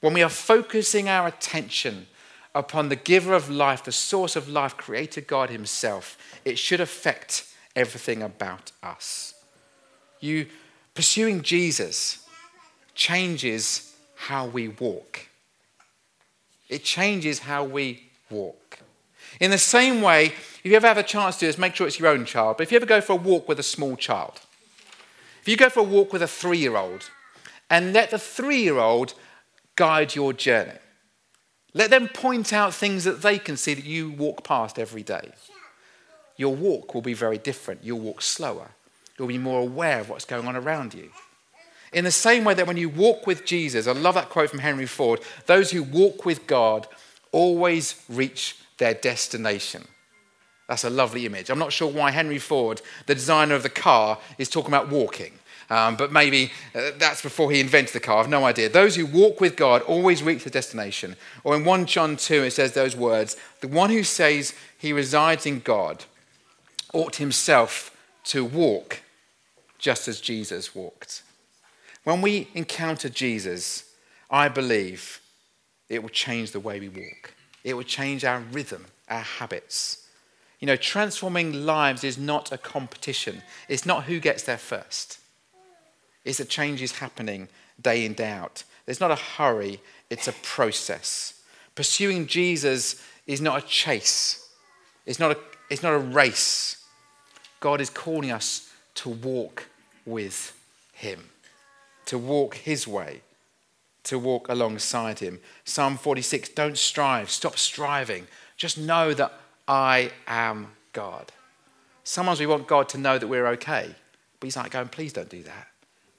When 0.00 0.14
we 0.14 0.22
are 0.22 0.28
focusing 0.28 1.08
our 1.08 1.26
attention 1.26 2.06
upon 2.54 2.88
the 2.88 2.96
giver 2.96 3.34
of 3.34 3.50
life, 3.50 3.84
the 3.84 3.92
source 3.92 4.36
of 4.36 4.48
life, 4.48 4.76
creator 4.76 5.20
God 5.20 5.50
Himself, 5.50 6.16
it 6.44 6.58
should 6.58 6.80
affect 6.80 7.44
everything 7.76 8.22
about 8.22 8.72
us. 8.82 9.34
You 10.20 10.46
pursuing 10.94 11.42
Jesus 11.42 12.26
changes 12.94 13.94
how 14.16 14.46
we 14.46 14.68
walk. 14.68 15.27
It 16.68 16.84
changes 16.84 17.40
how 17.40 17.64
we 17.64 18.10
walk. 18.30 18.80
In 19.40 19.50
the 19.50 19.58
same 19.58 20.02
way, 20.02 20.26
if 20.26 20.60
you 20.64 20.74
ever 20.74 20.86
have 20.86 20.98
a 20.98 21.02
chance 21.02 21.36
to 21.36 21.40
do 21.40 21.46
this, 21.46 21.58
make 21.58 21.74
sure 21.74 21.86
it's 21.86 21.98
your 21.98 22.08
own 22.08 22.24
child. 22.24 22.56
But 22.56 22.64
if 22.64 22.72
you 22.72 22.76
ever 22.76 22.86
go 22.86 23.00
for 23.00 23.12
a 23.12 23.16
walk 23.16 23.48
with 23.48 23.58
a 23.58 23.64
small 23.64 23.96
child, 23.96 24.40
if 25.40 25.48
you 25.48 25.56
go 25.56 25.70
for 25.70 25.80
a 25.80 25.84
walk 25.84 26.12
with 26.12 26.22
a 26.22 26.28
three 26.28 26.58
year 26.58 26.76
old 26.76 27.10
and 27.70 27.92
let 27.92 28.10
the 28.10 28.18
three 28.18 28.62
year 28.62 28.78
old 28.78 29.14
guide 29.76 30.14
your 30.14 30.32
journey. 30.32 30.78
Let 31.72 31.90
them 31.90 32.08
point 32.08 32.52
out 32.52 32.74
things 32.74 33.04
that 33.04 33.22
they 33.22 33.38
can 33.38 33.56
see 33.56 33.74
that 33.74 33.84
you 33.84 34.10
walk 34.10 34.42
past 34.42 34.78
every 34.78 35.02
day. 35.04 35.30
Your 36.36 36.54
walk 36.54 36.94
will 36.94 37.02
be 37.02 37.14
very 37.14 37.38
different. 37.38 37.84
You'll 37.84 38.00
walk 38.00 38.22
slower. 38.22 38.70
You'll 39.18 39.28
be 39.28 39.38
more 39.38 39.60
aware 39.60 40.00
of 40.00 40.08
what's 40.08 40.24
going 40.24 40.48
on 40.48 40.56
around 40.56 40.94
you. 40.94 41.10
In 41.92 42.04
the 42.04 42.10
same 42.10 42.44
way 42.44 42.54
that 42.54 42.66
when 42.66 42.76
you 42.76 42.88
walk 42.88 43.26
with 43.26 43.44
Jesus, 43.44 43.86
I 43.86 43.92
love 43.92 44.14
that 44.14 44.28
quote 44.28 44.50
from 44.50 44.58
Henry 44.58 44.86
Ford 44.86 45.20
those 45.46 45.70
who 45.70 45.82
walk 45.82 46.24
with 46.24 46.46
God 46.46 46.86
always 47.32 48.02
reach 48.08 48.56
their 48.78 48.94
destination. 48.94 49.86
That's 50.68 50.84
a 50.84 50.90
lovely 50.90 51.24
image. 51.24 51.50
I'm 51.50 51.58
not 51.58 51.72
sure 51.72 51.90
why 51.90 52.10
Henry 52.10 52.38
Ford, 52.38 52.82
the 53.06 53.14
designer 53.14 53.54
of 53.54 53.62
the 53.62 53.70
car, 53.70 54.18
is 54.36 54.50
talking 54.50 54.70
about 54.70 54.90
walking. 54.90 55.32
Um, 55.70 55.96
but 55.96 56.12
maybe 56.12 56.52
uh, 56.74 56.92
that's 56.96 57.22
before 57.22 57.50
he 57.50 57.60
invented 57.60 57.92
the 57.92 58.00
car. 58.00 58.18
I've 58.18 58.28
no 58.28 58.44
idea. 58.44 58.68
Those 58.68 58.96
who 58.96 59.04
walk 59.04 59.40
with 59.40 59.56
God 59.56 59.82
always 59.82 60.22
reach 60.22 60.44
the 60.44 60.50
destination. 60.50 61.16
Or 61.44 61.56
in 61.56 61.64
1 61.64 61.86
John 61.86 62.16
2, 62.16 62.44
it 62.44 62.52
says 62.52 62.72
those 62.72 62.96
words 62.96 63.36
The 63.60 63.68
one 63.68 63.90
who 63.90 64.02
says 64.02 64.54
he 64.78 64.92
resides 64.92 65.44
in 65.44 65.60
God 65.60 66.04
ought 66.92 67.16
himself 67.16 67.94
to 68.24 68.44
walk 68.44 69.00
just 69.78 70.08
as 70.08 70.20
Jesus 70.20 70.74
walked. 70.74 71.22
When 72.04 72.22
we 72.22 72.48
encounter 72.54 73.08
Jesus, 73.08 73.84
I 74.30 74.48
believe 74.48 75.20
it 75.88 76.02
will 76.02 76.10
change 76.10 76.52
the 76.52 76.60
way 76.60 76.80
we 76.80 76.88
walk, 76.88 77.34
it 77.64 77.74
will 77.74 77.82
change 77.82 78.24
our 78.24 78.40
rhythm, 78.40 78.86
our 79.08 79.20
habits. 79.20 80.04
You 80.60 80.66
know, 80.66 80.76
transforming 80.76 81.64
lives 81.64 82.02
is 82.02 82.18
not 82.18 82.50
a 82.50 82.58
competition. 82.58 83.42
It's 83.68 83.86
not 83.86 84.04
who 84.04 84.18
gets 84.18 84.42
there 84.42 84.58
first 84.58 85.18
It's 86.24 86.38
that 86.38 86.48
change 86.48 86.82
is 86.82 86.98
happening 86.98 87.48
day 87.80 88.04
in, 88.04 88.14
day 88.14 88.30
out. 88.30 88.64
There's 88.84 89.00
not 89.00 89.10
a 89.10 89.16
hurry, 89.16 89.80
it's 90.10 90.28
a 90.28 90.32
process. 90.32 91.34
Pursuing 91.74 92.26
Jesus 92.26 93.04
is 93.26 93.40
not 93.40 93.62
a 93.62 93.66
chase, 93.66 94.48
it's 95.06 95.20
not 95.20 95.30
a, 95.32 95.38
it's 95.70 95.82
not 95.82 95.92
a 95.92 95.98
race. 95.98 96.84
God 97.60 97.80
is 97.80 97.90
calling 97.90 98.30
us 98.30 98.72
to 98.96 99.10
walk 99.10 99.68
with 100.04 100.58
Him, 100.92 101.28
to 102.08 102.18
walk 102.18 102.56
His 102.56 102.88
way, 102.88 103.20
to 104.04 104.18
walk 104.18 104.48
alongside 104.48 105.18
Him. 105.18 105.40
Psalm 105.64 105.96
46 105.96 106.48
don't 106.50 106.78
strive, 106.78 107.30
stop 107.30 107.58
striving. 107.58 108.26
Just 108.56 108.78
know 108.78 109.14
that 109.14 109.32
I 109.68 110.10
am 110.26 110.72
God. 110.92 111.32
Sometimes 112.04 112.40
we 112.40 112.46
want 112.46 112.66
God 112.66 112.88
to 112.90 112.98
know 112.98 113.18
that 113.18 113.26
we're 113.26 113.46
okay, 113.48 113.94
but 114.40 114.46
He's 114.46 114.56
like 114.56 114.70
going, 114.70 114.88
please 114.88 115.12
don't 115.12 115.28
do 115.28 115.42
that. 115.42 115.68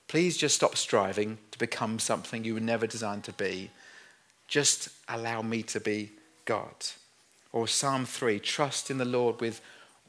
Please 0.08 0.38
just 0.38 0.56
stop 0.56 0.76
striving 0.76 1.40
to 1.52 1.58
become 1.58 1.98
something 2.00 2.44
you 2.44 2.54
were 2.54 2.60
never 2.60 2.88
designed 2.88 3.24
to 3.24 3.34
be. 3.34 3.72
Just 4.48 4.90
allow 5.08 5.42
me 5.42 5.64
to 5.64 5.80
be 5.80 6.12
God. 6.46 6.74
Or 7.52 7.68
Psalm 7.68 8.06
3 8.06 8.40
trust 8.40 8.92
in 8.92 9.00
the 9.00 9.06
Lord 9.06 9.42
with 9.42 9.62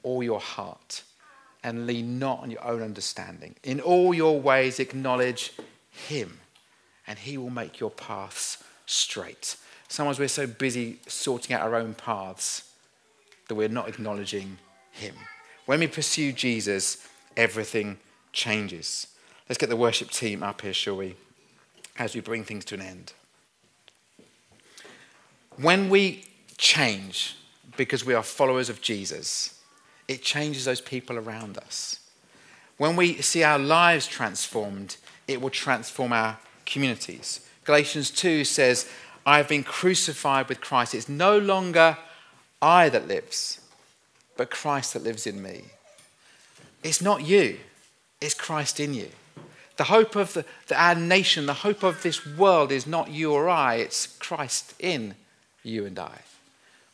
all 0.03 0.23
your 0.23 0.40
heart 0.40 1.03
and 1.62 1.87
lean 1.87 2.18
not 2.18 2.40
on 2.40 2.51
your 2.51 2.64
own 2.64 2.83
understanding. 2.83 3.55
In 3.62 3.81
all 3.81 4.14
your 4.14 4.40
ways, 4.40 4.81
acknowledge 4.81 5.53
Him, 5.90 6.40
and 7.07 7.18
He 7.18 7.37
will 7.37 7.51
make 7.51 7.81
your 7.81 7.90
paths 7.90 8.62
straight. 8.87 9.57
Sometimes 9.88 10.18
we're 10.18 10.29
so 10.29 10.46
busy 10.46 11.01
sorting 11.07 11.55
out 11.55 11.62
our 11.62 11.75
own 11.75 11.94
paths 11.94 12.73
that 13.49 13.55
we're 13.55 13.68
not 13.68 13.88
acknowledging 13.88 14.59
Him. 14.92 15.14
When 15.66 15.81
we 15.81 15.87
pursue 15.87 16.33
Jesus, 16.33 17.07
everything 17.37 17.99
changes. 18.33 19.07
Let's 19.49 19.59
get 19.59 19.68
the 19.68 19.77
worship 19.77 20.11
team 20.11 20.42
up 20.42 20.62
here, 20.62 20.73
shall 20.73 20.96
we, 20.96 21.16
as 21.99 22.14
we 22.14 22.20
bring 22.20 22.44
things 22.44 22.64
to 22.66 22.77
an 22.77 22.83
end. 22.83 23.12
When 25.57 25.90
we 25.90 26.25
change 26.57 27.37
because 27.77 28.05
we 28.05 28.14
are 28.14 28.23
followers 28.23 28.68
of 28.68 28.81
Jesus, 28.81 29.60
it 30.11 30.23
changes 30.23 30.64
those 30.64 30.81
people 30.81 31.16
around 31.16 31.57
us. 31.57 32.01
When 32.79 32.96
we 32.96 33.23
see 33.23 33.44
our 33.44 33.61
lives 33.61 34.09
transformed, 34.09 34.96
it 35.29 35.40
will 35.40 35.51
transform 35.51 36.12
our 36.12 36.37
communities. 36.66 37.46
Galatians 37.64 38.11
2 38.11 38.42
says, 38.42 38.90
I 39.25 39.37
have 39.37 39.46
been 39.46 39.62
crucified 39.62 40.49
with 40.49 40.61
Christ. 40.61 40.96
It's 40.96 41.09
no 41.09 41.38
longer 41.38 41.96
I 42.61 42.88
that 42.88 43.07
lives, 43.07 43.61
but 44.37 44.51
Christ 44.51 44.94
that 44.94 45.05
lives 45.05 45.29
in 45.29 45.40
me. 45.40 45.62
It's 46.83 47.01
not 47.01 47.23
you, 47.23 47.59
it's 48.20 48.35
Christ 48.35 48.81
in 48.81 48.92
you. 48.94 49.11
The 49.77 49.85
hope 49.85 50.16
of 50.16 50.35
the, 50.35 50.44
the, 50.66 50.83
our 50.83 50.96
nation, 50.96 51.46
the 51.46 51.55
hope 51.55 51.85
of 51.85 52.03
this 52.03 52.27
world 52.27 52.73
is 52.73 52.85
not 52.85 53.12
you 53.12 53.33
or 53.33 53.49
I, 53.49 53.77
it's 53.77 54.09
Christ 54.09 54.75
in 54.81 55.14
you 55.62 55.87
and 55.87 55.96
I. 56.01 56.23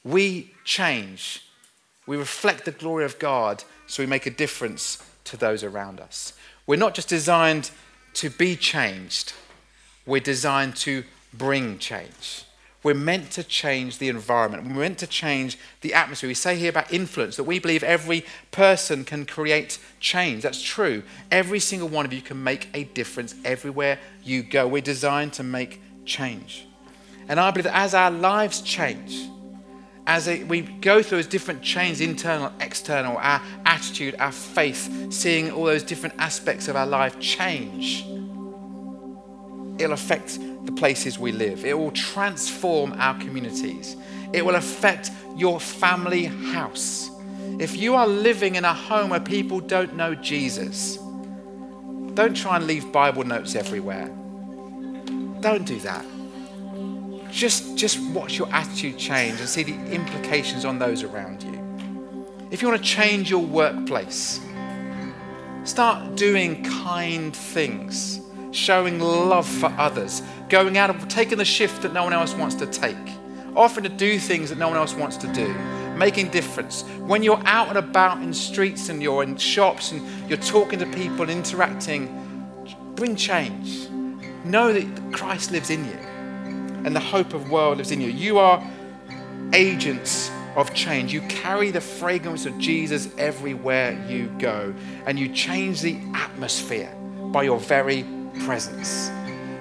We 0.05 0.53
change. 0.65 1.46
We 2.07 2.17
reflect 2.17 2.65
the 2.65 2.73
glory 2.73 3.05
of 3.05 3.19
God 3.19 3.65
so 3.87 4.03
we 4.03 4.07
make 4.07 4.27
a 4.27 4.31
difference 4.31 5.03
to 5.25 5.37
those 5.37 5.65
around 5.65 6.01
us. 6.01 6.33
We're 6.67 6.77
not 6.77 6.95
just 6.95 7.09
designed 7.09 7.71
to 8.15 8.31
be 8.31 8.57
changed, 8.57 9.33
we're 10.07 10.21
designed 10.21 10.77
to 10.77 11.05
bring 11.35 11.79
change. 11.79 12.45
We're 12.83 12.95
meant 12.95 13.33
to 13.33 13.43
change 13.43 13.99
the 13.99 14.09
environment. 14.09 14.63
We're 14.69 14.83
meant 14.83 14.99
to 14.99 15.09
change 15.09 15.59
the 15.81 15.93
atmosphere. 15.93 16.29
We 16.29 16.35
say 16.35 16.57
here 16.57 16.71
about 16.71 16.93
influence 16.93 17.35
that 17.35 17.43
we 17.43 17.59
believe 17.59 17.83
every 17.83 18.25
person 18.53 19.05
can 19.05 19.27
create 19.27 19.81
change. 19.99 20.45
That's 20.45 20.63
true. 20.63 21.03
Every 21.33 21.59
single 21.59 21.89
one 21.89 22.07
of 22.07 22.13
you 22.13 22.23
can 22.23 22.45
make 22.45 22.69
a 22.75 22.85
difference 22.85 23.35
everywhere 23.45 23.99
you 24.23 24.45
go. 24.45 24.69
We're 24.69 24.83
designed 24.83 25.33
to 25.33 25.43
make 25.43 25.81
change. 26.05 26.69
And 27.29 27.41
I 27.41 27.51
believe 27.51 27.65
that 27.65 27.77
as 27.77 27.93
our 27.93 28.13
lives 28.13 28.61
change, 28.61 29.29
as 30.07 30.29
we 30.29 30.61
go 30.61 31.03
through 31.03 31.19
those 31.19 31.27
different 31.27 31.63
changes, 31.63 32.01
internal, 32.01 32.53
external, 32.61 33.17
our 33.19 33.43
attitude, 33.65 34.15
our 34.19 34.31
faith, 34.31 35.13
seeing 35.13 35.51
all 35.51 35.65
those 35.65 35.83
different 35.83 36.15
aspects 36.19 36.69
of 36.69 36.77
our 36.77 36.87
life 36.87 37.19
change, 37.19 38.03
it'll 39.79 39.93
affect 39.93 40.39
the 40.65 40.73
places 40.73 41.19
we 41.19 41.33
live. 41.33 41.65
It 41.65 41.77
will 41.77 41.91
transform 41.91 42.95
our 42.99 43.19
communities. 43.19 43.97
It 44.33 44.45
will 44.45 44.55
affect 44.55 45.11
your 45.37 45.59
family 45.59 46.25
house. 46.25 47.11
If 47.59 47.77
you 47.77 47.95
are 47.95 48.07
living 48.07 48.55
in 48.55 48.65
a 48.65 48.75
home 48.75 49.11
where 49.11 49.21
people 49.21 49.61
don't 49.61 49.97
know 49.97 50.15
Jesus, 50.15 50.99
don't 52.15 52.37
try 52.37 52.57
and 52.57 52.67
leave 52.67 52.91
Bible 52.93 53.25
notes 53.25 53.55
everywhere. 53.55 54.07
Don't 55.41 55.65
do 55.65 55.79
that. 55.81 56.05
Just, 57.37 57.77
just 57.77 58.01
watch 58.11 58.39
your 58.39 58.49
attitude 58.51 58.97
change 58.97 59.41
and 59.41 59.49
see 59.49 59.63
the 59.63 59.75
implications 59.93 60.65
on 60.65 60.79
those 60.79 61.03
around 61.03 61.43
you. 61.43 61.53
If 62.51 62.63
you 62.63 62.69
want 62.69 62.83
to 62.83 62.89
change 62.89 63.31
your 63.31 63.45
workplace, 63.45 64.41
Start 65.67 66.15
doing 66.15 66.63
kind 66.63 67.35
things, 67.35 68.21
showing 68.53 69.01
love 69.01 69.49
for 69.49 69.67
others, 69.77 70.23
going 70.49 70.79
out 70.79 70.91
and 70.91 71.11
taking 71.11 71.39
the 71.39 71.45
shift 71.45 71.83
that 71.83 71.93
no 71.93 72.05
one 72.05 72.13
else 72.13 72.35
wants 72.35 72.55
to 72.55 72.67
take, 72.67 72.97
offering 73.57 73.83
to 73.83 73.89
do 73.89 74.21
things 74.21 74.49
that 74.51 74.59
no 74.59 74.69
one 74.69 74.77
else 74.77 74.95
wants 74.95 75.17
to 75.17 75.33
do, 75.33 75.53
making 75.97 76.29
difference. 76.29 76.83
When 77.01 77.25
you're 77.25 77.43
out 77.47 77.69
and 77.69 77.79
about 77.79 78.23
in 78.23 78.33
streets 78.33 78.91
and 78.91 79.03
you're 79.03 79.25
in 79.25 79.37
shops 79.37 79.91
and 79.91 80.31
you're 80.31 80.39
talking 80.39 80.79
to 80.79 80.87
people, 80.87 81.29
interacting, 81.29 82.07
bring 82.95 83.17
change. 83.17 83.89
Know 84.45 84.73
that 84.73 85.13
Christ 85.13 85.51
lives 85.51 85.71
in 85.71 85.85
you 85.85 86.16
and 86.87 86.95
the 86.95 87.01
hope 87.01 87.35
of 87.35 87.51
world 87.51 87.79
lives 87.79 87.91
in 87.91 88.01
you. 88.01 88.09
You 88.09 88.39
are 88.39 88.65
agents 89.53 90.31
of 90.55 90.73
change. 90.73 91.13
You 91.13 91.21
carry 91.23 91.73
the 91.73 91.81
fragrance 91.81 92.47
of 92.47 92.57
Jesus 92.59 93.11
everywhere 93.19 94.03
you 94.09 94.29
go, 94.39 94.73
and 95.05 95.19
you 95.19 95.29
change 95.29 95.83
the 95.83 95.99
atmosphere 96.15 96.91
by 97.33 97.43
your 97.43 97.59
very 97.59 98.07
presence. 98.45 99.11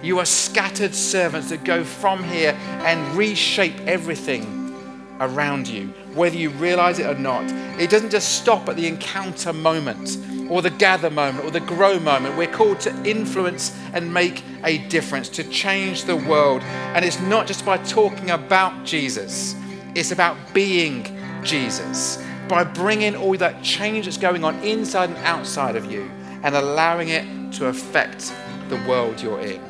You 0.03 0.19
are 0.19 0.25
scattered 0.25 0.93
servants 0.93 1.49
that 1.49 1.63
go 1.63 1.83
from 1.83 2.23
here 2.23 2.51
and 2.61 3.17
reshape 3.17 3.75
everything 3.87 4.73
around 5.19 5.67
you, 5.67 5.87
whether 6.13 6.37
you 6.37 6.51
realize 6.51 6.99
it 6.99 7.07
or 7.07 7.17
not. 7.17 7.43
It 7.79 7.89
doesn't 7.89 8.11
just 8.11 8.39
stop 8.39 8.69
at 8.69 8.75
the 8.75 8.87
encounter 8.87 9.51
moment 9.51 10.17
or 10.49 10.61
the 10.61 10.69
gather 10.69 11.09
moment 11.09 11.45
or 11.45 11.51
the 11.51 11.59
grow 11.59 11.99
moment. 11.99 12.37
We're 12.37 12.51
called 12.51 12.79
to 12.81 13.09
influence 13.09 13.77
and 13.93 14.13
make 14.13 14.43
a 14.63 14.79
difference, 14.89 15.29
to 15.29 15.43
change 15.43 16.05
the 16.05 16.15
world. 16.15 16.61
And 16.63 17.03
it's 17.03 17.19
not 17.21 17.47
just 17.47 17.65
by 17.65 17.77
talking 17.77 18.31
about 18.31 18.85
Jesus, 18.85 19.55
it's 19.95 20.11
about 20.11 20.37
being 20.53 21.05
Jesus. 21.43 22.23
By 22.47 22.63
bringing 22.63 23.15
all 23.15 23.35
that 23.37 23.63
change 23.63 24.05
that's 24.05 24.17
going 24.17 24.43
on 24.43 24.55
inside 24.63 25.09
and 25.09 25.17
outside 25.19 25.75
of 25.75 25.91
you 25.91 26.09
and 26.43 26.55
allowing 26.55 27.09
it 27.09 27.25
to 27.53 27.67
affect 27.67 28.33
the 28.69 28.75
world 28.87 29.21
you're 29.21 29.39
in. 29.39 29.61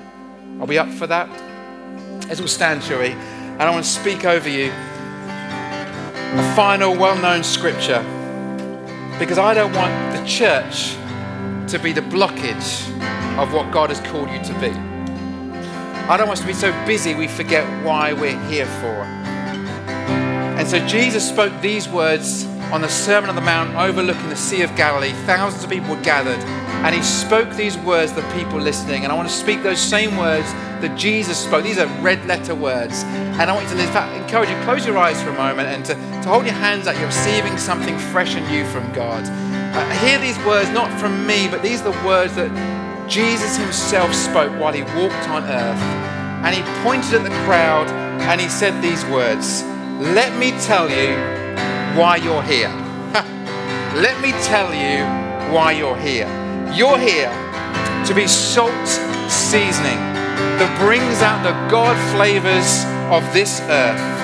Are 0.59 0.65
we 0.65 0.77
up 0.77 0.89
for 0.89 1.07
that? 1.07 1.29
Let's 2.27 2.41
all 2.41 2.47
stand, 2.47 2.83
shall 2.83 2.99
we? 2.99 3.09
And 3.09 3.61
I 3.61 3.69
want 3.69 3.85
to 3.85 3.91
speak 3.91 4.25
over 4.25 4.49
you 4.49 4.71
a 6.37 6.53
final 6.55 6.97
well 6.97 7.15
known 7.21 7.43
scripture 7.43 8.03
because 9.19 9.37
I 9.37 9.53
don't 9.53 9.73
want 9.73 10.15
the 10.15 10.25
church 10.25 10.95
to 11.71 11.79
be 11.79 11.93
the 11.93 12.01
blockage 12.01 12.89
of 13.37 13.53
what 13.53 13.71
God 13.71 13.89
has 13.89 13.99
called 14.01 14.29
you 14.29 14.43
to 14.43 14.53
be. 14.59 14.69
I 16.07 16.17
don't 16.17 16.27
want 16.27 16.39
us 16.39 16.41
to 16.41 16.47
be 16.47 16.53
so 16.53 16.71
busy 16.85 17.15
we 17.15 17.27
forget 17.27 17.65
why 17.83 18.13
we're 18.13 18.39
here 18.49 18.65
for. 18.65 19.03
And 20.57 20.67
so 20.67 20.85
Jesus 20.87 21.27
spoke 21.27 21.53
these 21.61 21.87
words 21.89 22.45
on 22.71 22.81
the 22.81 22.89
Sermon 22.89 23.29
on 23.29 23.35
the 23.35 23.41
Mount 23.41 23.75
overlooking 23.75 24.29
the 24.29 24.35
Sea 24.35 24.61
of 24.61 24.75
Galilee. 24.75 25.13
Thousands 25.25 25.63
of 25.63 25.69
people 25.69 25.95
were 25.95 26.01
gathered, 26.01 26.39
and 26.83 26.93
he 26.93 27.01
spoke 27.01 27.49
these 27.55 27.77
words 27.77 28.11
to 28.13 28.21
the 28.21 28.33
people 28.33 28.59
listening. 28.59 29.03
And 29.03 29.11
I 29.11 29.15
want 29.15 29.29
to 29.29 29.33
speak 29.33 29.63
those 29.63 29.79
same 29.79 30.17
words 30.17 30.47
that 30.81 30.97
Jesus 30.97 31.37
spoke. 31.37 31.63
These 31.63 31.77
are 31.77 31.87
red 32.01 32.25
letter 32.25 32.55
words. 32.55 33.03
And 33.03 33.49
I 33.49 33.53
want 33.53 33.69
you 33.69 33.75
to, 33.75 33.81
in 33.81 33.89
fact, 33.89 34.15
encourage 34.15 34.49
you, 34.49 34.55
close 34.63 34.85
your 34.85 34.97
eyes 34.97 35.21
for 35.21 35.29
a 35.29 35.37
moment 35.37 35.67
and 35.67 35.85
to, 35.85 35.93
to 35.93 36.29
hold 36.29 36.45
your 36.45 36.55
hands 36.55 36.87
out. 36.87 36.95
You're 36.97 37.07
receiving 37.07 37.57
something 37.57 37.97
fresh 37.97 38.35
and 38.35 38.45
new 38.49 38.65
from 38.65 38.91
God. 38.93 39.23
Uh, 39.75 39.89
hear 40.05 40.19
these 40.19 40.37
words, 40.45 40.69
not 40.69 40.91
from 40.99 41.25
me, 41.27 41.47
but 41.49 41.61
these 41.61 41.81
are 41.81 41.91
the 41.91 42.07
words 42.07 42.35
that 42.35 42.51
Jesus 43.09 43.57
himself 43.57 44.13
spoke 44.13 44.51
while 44.59 44.73
he 44.73 44.83
walked 44.97 45.29
on 45.29 45.43
earth. 45.43 45.81
And 46.45 46.55
he 46.55 46.61
pointed 46.83 47.13
at 47.15 47.23
the 47.23 47.35
crowd 47.45 47.87
and 48.21 48.39
he 48.39 48.47
said 48.47 48.81
these 48.81 49.03
words 49.05 49.63
Let 50.13 50.37
me 50.37 50.51
tell 50.61 50.89
you 50.89 51.15
why 51.99 52.17
you're 52.17 52.43
here. 52.43 52.69
Let 53.95 54.19
me 54.21 54.31
tell 54.43 54.73
you 54.73 55.03
why 55.53 55.71
you're 55.71 55.97
here. 55.97 56.27
You're 56.73 56.97
here 56.99 57.31
to 58.05 58.13
be 58.13 58.27
salt 58.27 58.87
seasoning 59.29 60.14
that 60.35 60.79
brings 60.79 61.21
out 61.21 61.43
the 61.43 61.53
God 61.69 61.95
flavors 62.15 62.85
of 63.11 63.23
this 63.33 63.61
earth. 63.61 64.15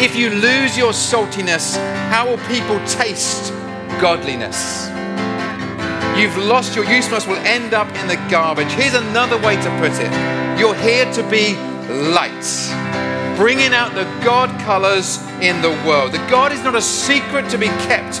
If 0.00 0.14
you 0.14 0.30
lose 0.30 0.76
your 0.76 0.92
saltiness, 0.92 1.76
how 2.10 2.28
will 2.28 2.38
people 2.46 2.78
taste 2.86 3.52
godliness? 4.00 4.88
You've 6.18 6.36
lost 6.36 6.74
your 6.74 6.84
usefulness, 6.84 7.26
will 7.26 7.36
end 7.46 7.74
up 7.74 7.88
in 7.96 8.08
the 8.08 8.16
garbage. 8.30 8.70
Here's 8.72 8.94
another 8.94 9.38
way 9.38 9.56
to 9.56 9.70
put 9.78 9.92
it 9.94 10.10
you're 10.58 10.74
here 10.74 11.10
to 11.12 11.22
be 11.30 11.54
light, 12.10 13.36
bringing 13.36 13.72
out 13.72 13.94
the 13.94 14.04
God 14.24 14.50
colors 14.62 15.18
in 15.40 15.62
the 15.62 15.70
world. 15.86 16.12
The 16.12 16.26
God 16.28 16.52
is 16.52 16.62
not 16.62 16.74
a 16.74 16.82
secret 16.82 17.48
to 17.50 17.58
be 17.58 17.68
kept. 17.86 18.20